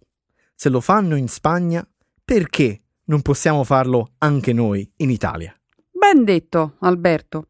Se 0.53 0.69
lo 0.69 0.81
fanno 0.81 1.15
in 1.15 1.27
Spagna, 1.27 1.87
perché 2.23 2.81
non 3.05 3.21
possiamo 3.21 3.63
farlo 3.63 4.13
anche 4.19 4.53
noi 4.53 4.89
in 4.97 5.09
Italia? 5.09 5.55
Ben 5.91 6.23
detto, 6.23 6.75
Alberto. 6.79 7.47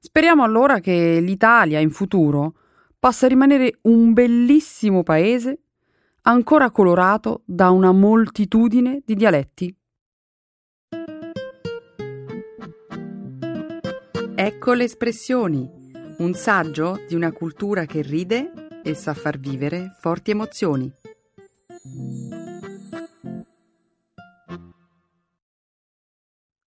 Speriamo 0.00 0.44
allora 0.44 0.78
che 0.78 1.18
l'Italia 1.20 1.80
in 1.80 1.90
futuro 1.90 2.54
possa 2.98 3.26
rimanere 3.26 3.78
un 3.82 4.12
bellissimo 4.12 5.02
paese 5.02 5.62
ancora 6.22 6.70
colorato 6.70 7.42
da 7.44 7.70
una 7.70 7.90
moltitudine 7.92 9.02
di 9.04 9.14
dialetti. 9.14 9.76
Ecco 14.34 14.72
le 14.72 14.84
espressioni, 14.84 15.68
un 16.18 16.32
saggio 16.34 17.00
di 17.08 17.16
una 17.16 17.32
cultura 17.32 17.86
che 17.86 18.02
ride 18.02 18.80
e 18.84 18.94
sa 18.94 19.14
far 19.14 19.38
vivere 19.38 19.96
forti 19.98 20.30
emozioni. 20.30 20.92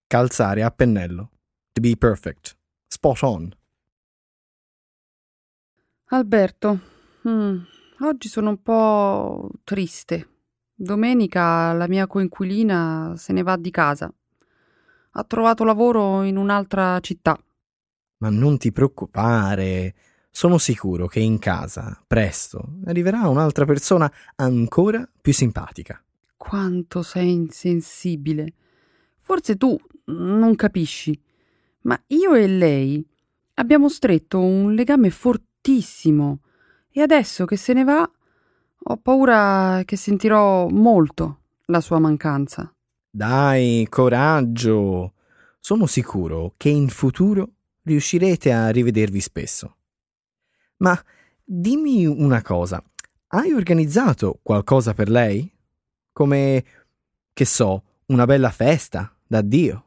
Calzare 0.06 0.63
a 0.63 0.72
pennello. 0.72 1.30
To 1.72 1.80
be 1.80 1.96
perfect. 1.96 2.60
Spot 2.93 3.21
on. 3.21 3.49
Alberto, 6.08 6.80
mm, 7.25 7.58
oggi 8.01 8.27
sono 8.27 8.49
un 8.49 8.62
po' 8.62 9.49
triste. 9.63 10.27
Domenica 10.75 11.71
la 11.71 11.88
mia 11.88 12.06
coinquilina 12.06 13.13
se 13.15 13.32
ne 13.32 13.43
va 13.43 13.56
di 13.56 13.71
casa. 13.71 14.13
Ha 15.12 15.23
trovato 15.23 15.63
lavoro 15.63 16.23
in 16.23 16.36
un'altra 16.36 16.99
città. 16.99 17.41
Ma 18.17 18.30
non 18.30 18.58
ti 18.58 18.73
preoccupare. 18.73 19.95
Sono 20.30 20.58
sicuro 20.58 21.08
che 21.08 21.21
in 21.21 21.39
casa, 21.39 21.97
presto, 22.06 22.73
arriverà 22.88 23.30
un'altra 23.30 23.63
persona 23.63 24.12
ancora 24.36 25.10
più 25.21 25.32
simpatica. 25.32 26.04
Quanto 26.36 27.04
sei 27.04 27.32
insensibile. 27.32 28.54
Forse 29.17 29.56
tu 29.56 29.80
non 30.08 30.56
capisci, 30.56 31.17
ma 31.82 32.02
io 32.08 32.34
e 32.34 32.48
lei 32.48 33.06
abbiamo 33.56 33.89
stretto 33.89 34.39
un 34.39 34.74
legame 34.74 35.10
fortissimo 35.10 36.39
e 36.89 37.02
adesso 37.02 37.46
che 37.46 37.58
se 37.58 37.74
ne 37.74 37.84
va 37.84 38.10
ho 38.84 38.98
paura 38.98 39.84
che 39.86 39.96
sentirò 39.96 40.67
molto 40.67 41.41
la 41.65 41.82
sua 41.82 42.00
mancanza. 42.00 42.74
Dai, 43.10 43.86
coraggio. 43.89 45.13
Sono 45.60 45.86
sicuro 45.86 46.54
che 46.58 46.70
in 46.70 46.89
futuro 46.89 47.50
riuscirete 47.84 48.52
a 48.52 48.70
rivedervi 48.70 49.22
spesso. 49.22 49.76
Ma 50.78 51.00
dimmi 51.44 52.06
una 52.06 52.41
cosa, 52.41 52.84
hai 53.28 53.54
organizzato 53.54 54.39
qualcosa 54.41 54.94
per 54.94 55.10
lei? 55.10 55.50
Come, 56.12 56.65
che 57.32 57.46
so, 57.46 57.84
una 58.08 58.26
bella 58.26 58.50
festa 58.50 59.15
d'addio? 59.28 59.86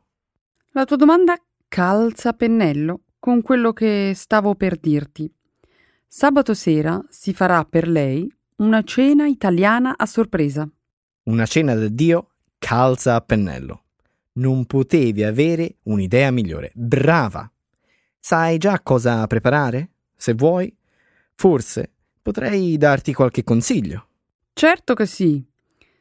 La 0.70 0.84
tua 0.84 0.96
domanda 0.96 1.36
calza 1.74 2.32
pennello 2.34 3.00
con 3.18 3.42
quello 3.42 3.72
che 3.72 4.12
stavo 4.14 4.54
per 4.54 4.76
dirti. 4.78 5.28
Sabato 6.06 6.54
sera 6.54 7.04
si 7.08 7.34
farà 7.34 7.64
per 7.64 7.88
lei 7.88 8.32
una 8.58 8.82
cena 8.82 9.26
italiana 9.26 9.96
a 9.96 10.06
sorpresa. 10.06 10.70
Una 11.24 11.46
cena 11.46 11.74
d'addio 11.74 12.28
calza 12.58 13.16
a 13.16 13.20
pennello. 13.22 13.86
Non 14.34 14.66
potevi 14.66 15.24
avere 15.24 15.78
un'idea 15.82 16.30
migliore. 16.30 16.70
Brava! 16.74 17.50
Sai 18.20 18.56
già 18.58 18.78
cosa 18.80 19.26
preparare? 19.26 19.94
Se 20.14 20.32
vuoi, 20.32 20.72
forse 21.34 21.90
potrei 22.22 22.76
darti 22.76 23.12
qualche 23.12 23.42
consiglio. 23.42 24.06
Certo 24.52 24.94
che 24.94 25.06
sì. 25.06 25.44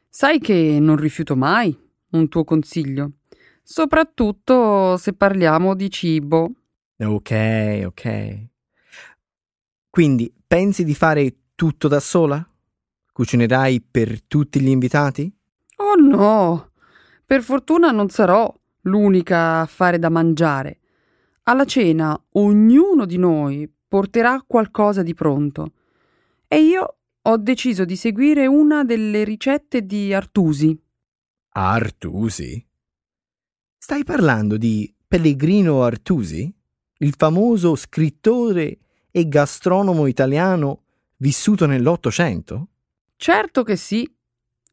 Sai 0.08 0.38
che 0.38 0.78
non 0.78 0.94
rifiuto 0.94 1.34
mai 1.34 1.76
un 2.10 2.28
tuo 2.28 2.44
consiglio, 2.44 3.14
soprattutto 3.64 4.96
se 4.98 5.14
parliamo 5.14 5.74
di 5.74 5.90
cibo. 5.90 6.50
Ok, 6.98 7.82
ok. 7.86 8.46
Quindi 9.90 10.32
pensi 10.46 10.84
di 10.84 10.94
fare 10.94 11.34
tutto 11.54 11.88
da 11.88 11.98
sola? 11.98 12.46
Cucinerai 13.12 13.80
per 13.80 14.22
tutti 14.22 14.60
gli 14.60 14.68
invitati? 14.68 15.32
Oh 15.76 15.94
no! 15.94 16.72
Per 17.24 17.42
fortuna 17.42 17.90
non 17.90 18.10
sarò 18.10 18.52
l'unica 18.82 19.60
a 19.60 19.66
fare 19.66 19.98
da 19.98 20.10
mangiare. 20.10 20.80
Alla 21.44 21.64
cena 21.64 22.20
ognuno 22.32 23.06
di 23.06 23.16
noi 23.16 23.72
porterà 23.88 24.42
qualcosa 24.46 25.02
di 25.02 25.14
pronto 25.14 25.72
e 26.48 26.60
io 26.60 26.96
ho 27.22 27.36
deciso 27.38 27.84
di 27.84 27.96
seguire 27.96 28.46
una 28.46 28.84
delle 28.84 29.24
ricette 29.24 29.86
di 29.86 30.12
Artusi. 30.12 30.78
Artusi? 31.50 32.66
Stai 33.86 34.02
parlando 34.02 34.56
di 34.56 34.90
Pellegrino 35.06 35.82
Artusi? 35.82 36.50
Il 37.00 37.14
famoso 37.18 37.74
scrittore 37.74 38.78
e 39.10 39.28
gastronomo 39.28 40.06
italiano 40.06 40.84
vissuto 41.18 41.66
nell'Ottocento? 41.66 42.68
Certo 43.14 43.62
che 43.62 43.76
sì. 43.76 44.10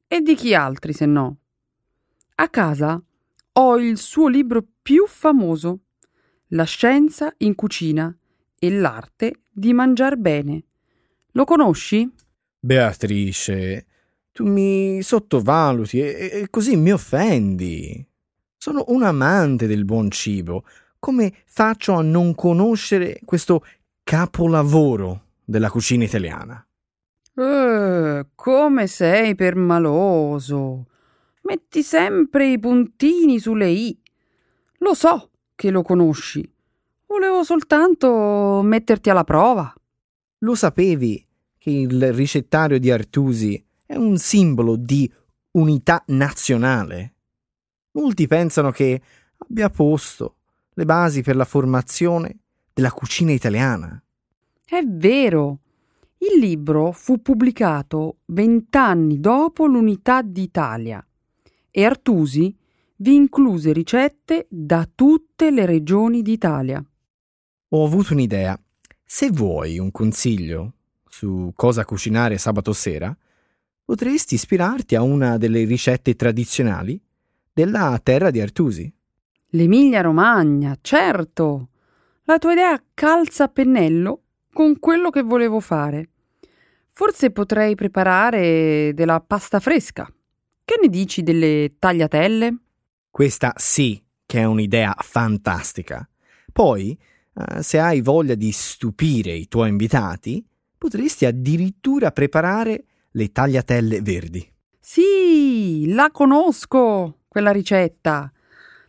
E 0.08 0.22
di 0.22 0.34
chi 0.34 0.56
altri 0.56 0.94
se 0.94 1.06
no? 1.08 1.40
A 2.36 2.48
casa 2.48 3.04
ho 3.52 3.78
il 3.80 3.98
suo 3.98 4.30
libro 4.30 4.66
più 4.82 5.06
famoso 5.08 5.80
la 6.52 6.64
scienza 6.64 7.34
in 7.40 7.54
cucina 7.54 8.18
e 8.58 8.72
l'arte 8.72 9.42
di 9.52 9.74
mangiar 9.74 10.16
bene. 10.16 10.64
Lo 11.32 11.44
conosci? 11.44 12.10
Beatrice, 12.58 13.88
tu 14.32 14.46
mi 14.46 15.02
sottovaluti 15.02 16.00
e, 16.00 16.30
e 16.32 16.48
così 16.50 16.78
mi 16.78 16.94
offendi. 16.94 18.08
Sono 18.64 18.84
un 18.90 19.02
amante 19.02 19.66
del 19.66 19.86
buon 19.86 20.12
cibo. 20.12 20.66
Come 21.00 21.34
faccio 21.48 21.94
a 21.94 22.04
non 22.04 22.36
conoscere 22.36 23.20
questo 23.26 23.66
capolavoro 24.04 25.30
della 25.44 25.72
cucina 25.72 26.04
italiana? 26.04 26.64
Eh, 27.34 28.28
come 28.36 28.86
sei 28.86 29.34
permaloso. 29.34 30.86
Metti 31.42 31.82
sempre 31.82 32.52
i 32.52 32.60
puntini 32.60 33.40
sulle 33.40 33.68
i. 33.68 34.00
Lo 34.78 34.94
so 34.94 35.32
che 35.56 35.72
lo 35.72 35.82
conosci. 35.82 36.48
Volevo 37.08 37.44
soltanto 37.44 38.62
metterti 38.64 39.10
alla 39.10 39.24
prova. 39.24 39.74
Lo 40.38 40.54
sapevi 40.54 41.26
che 41.58 41.72
il 41.72 42.14
ricettario 42.14 42.78
di 42.78 42.92
Artusi 42.92 43.66
è 43.88 43.96
un 43.96 44.20
simbolo 44.20 44.76
di 44.76 45.12
unità 45.54 46.04
nazionale? 46.10 47.16
Molti 47.92 48.28
pensano 48.28 48.72
che 48.72 49.02
abbia 49.38 49.70
posto 49.70 50.36
le 50.74 50.86
basi 50.86 51.22
per 51.22 51.36
la 51.36 51.46
formazione 51.46 52.38
della 52.74 52.92
cucina 52.92 53.32
italiana. 53.32 54.02
È 54.66 54.82
vero. 54.84 55.60
Il 56.18 56.40
libro 56.40 56.92
fu 56.92 57.22
pubblicato 57.22 58.20
vent'anni 58.26 59.20
dopo 59.20 59.66
l'unità 59.66 60.22
d'Italia 60.22 61.06
e 61.70 61.84
Artusi 61.84 62.56
vi 62.98 63.16
incluse 63.16 63.74
ricette 63.74 64.46
da 64.50 64.88
tutte 64.94 65.50
le 65.50 65.66
regioni 65.66 66.22
d'Italia. 66.22 66.84
Ho 67.70 67.86
avuto 67.86 68.14
un'idea. 68.14 68.58
Se 69.04 69.32
vuoi 69.32 69.80
un 69.80 69.92
consiglio 69.92 70.74
su 71.10 71.52
cosa 71.56 71.84
cucinare 71.84 72.38
sabato 72.38 72.72
sera, 72.72 73.16
potresti 73.84 74.36
ispirarti 74.36 74.96
a 74.96 75.02
una 75.02 75.38
delle 75.38 75.64
ricette 75.64 76.16
tradizionali 76.16 77.02
della 77.54 78.00
terra 78.02 78.32
di 78.32 78.40
Artusi. 78.40 78.92
L'Emilia 79.50 80.02
Romagna, 80.02 80.78
certo. 80.82 81.70
La 82.24 82.38
tua 82.38 82.54
idea 82.54 82.82
calza 82.94 83.46
a 83.46 83.48
pennello 83.50 84.22
con 84.54 84.80
quello 84.80 85.10
che 85.10 85.22
volevo 85.22 85.60
fare. 85.60 86.10
Forse 86.92 87.32
potrei 87.32 87.76
preparare 87.76 88.94
della 88.94 89.20
pasta 89.20 89.60
fresca. 89.60 90.12
Che 90.64 90.80
ne 90.82 90.88
dici 90.88 91.24
delle 91.24 91.76
tagliatelle? 91.80 92.58
Questa 93.10 93.54
sì 93.58 94.02
che 94.26 94.40
è 94.40 94.46
un'idea 94.46 94.96
fantastica. 94.98 96.08
Poi, 96.54 96.98
eh, 97.34 97.62
se 97.62 97.80
hai 97.80 98.02
voglia 98.02 98.36
di 98.36 98.52
stupire 98.54 99.34
i 99.34 99.50
tuoi 99.50 99.70
invitati, 99.70 100.46
potresti 100.78 101.26
addirittura 101.26 102.12
preparare 102.12 102.86
le 103.12 103.32
tagliatelle 103.32 104.02
verdi. 104.02 104.50
Sì, 104.80 105.92
la 105.94 106.10
conosco, 106.12 107.21
quella 107.32 107.52
ricetta. 107.52 108.30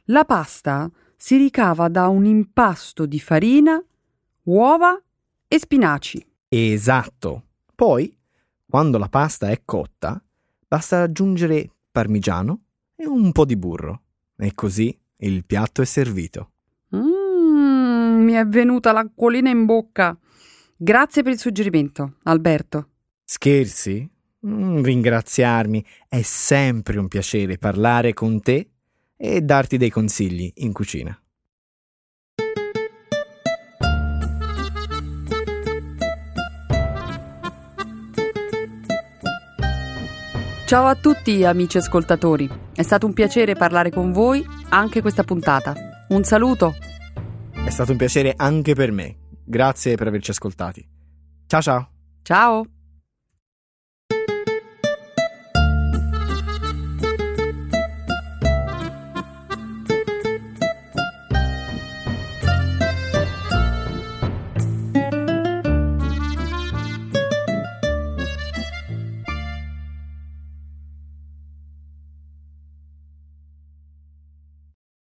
La 0.07 0.24
pasta 0.24 0.90
si 1.14 1.37
ricava 1.37 1.87
da 1.87 2.09
un 2.09 2.24
impasto 2.24 3.07
di 3.07 3.20
farina, 3.20 3.81
uova 4.46 5.00
e 5.46 5.59
spinaci. 5.61 6.26
Esatto. 6.48 7.44
Poi, 7.72 8.12
quando 8.68 8.98
la 8.98 9.09
pasta 9.09 9.48
è 9.48 9.62
cotta, 9.64 10.20
basta 10.66 11.02
aggiungere 11.02 11.70
parmigiano 11.92 12.62
e 12.96 13.07
un 13.07 13.31
po' 13.31 13.44
di 13.44 13.57
burro. 13.57 14.02
E 14.37 14.52
così 14.57 14.98
il 15.18 15.44
piatto 15.44 15.81
è 15.81 15.85
servito. 15.85 16.50
Mmm, 16.96 18.24
mi 18.24 18.33
è 18.33 18.44
venuta 18.44 18.90
l'acquolina 18.90 19.50
in 19.50 19.66
bocca. 19.66 20.18
Grazie 20.76 21.22
per 21.22 21.31
il 21.31 21.38
suggerimento, 21.38 22.14
Alberto. 22.24 22.88
Scherzi? 23.22 24.11
Mm, 24.46 24.83
ringraziarmi. 24.83 25.85
È 26.09 26.22
sempre 26.22 26.98
un 26.98 27.09
piacere 27.09 27.59
parlare 27.59 28.12
con 28.12 28.40
te 28.40 28.70
e 29.16 29.40
darti 29.40 29.76
dei 29.76 29.90
consigli 29.90 30.50
in 30.57 30.72
cucina. 30.72 31.16
Ciao 40.72 40.87
a 40.87 40.94
tutti 40.94 41.44
amici 41.44 41.76
ascoltatori, 41.76 42.48
è 42.74 42.83
stato 42.83 43.05
un 43.05 43.12
piacere 43.12 43.55
parlare 43.55 43.90
con 43.90 44.11
voi 44.11 44.42
anche 44.70 45.02
questa 45.02 45.22
puntata. 45.22 45.74
Un 46.09 46.24
saluto. 46.24 46.74
È 47.52 47.68
stato 47.68 47.92
un 47.92 47.98
piacere 47.98 48.33
anche 48.35 48.74
per 48.74 48.90
me. 48.90 49.16
Grazie 49.44 49.96
per 49.96 50.07
averci 50.07 50.31
ascoltati. 50.31 50.83
Ciao 51.46 51.61
ciao. 51.61 51.90
Ciao. 52.22 52.82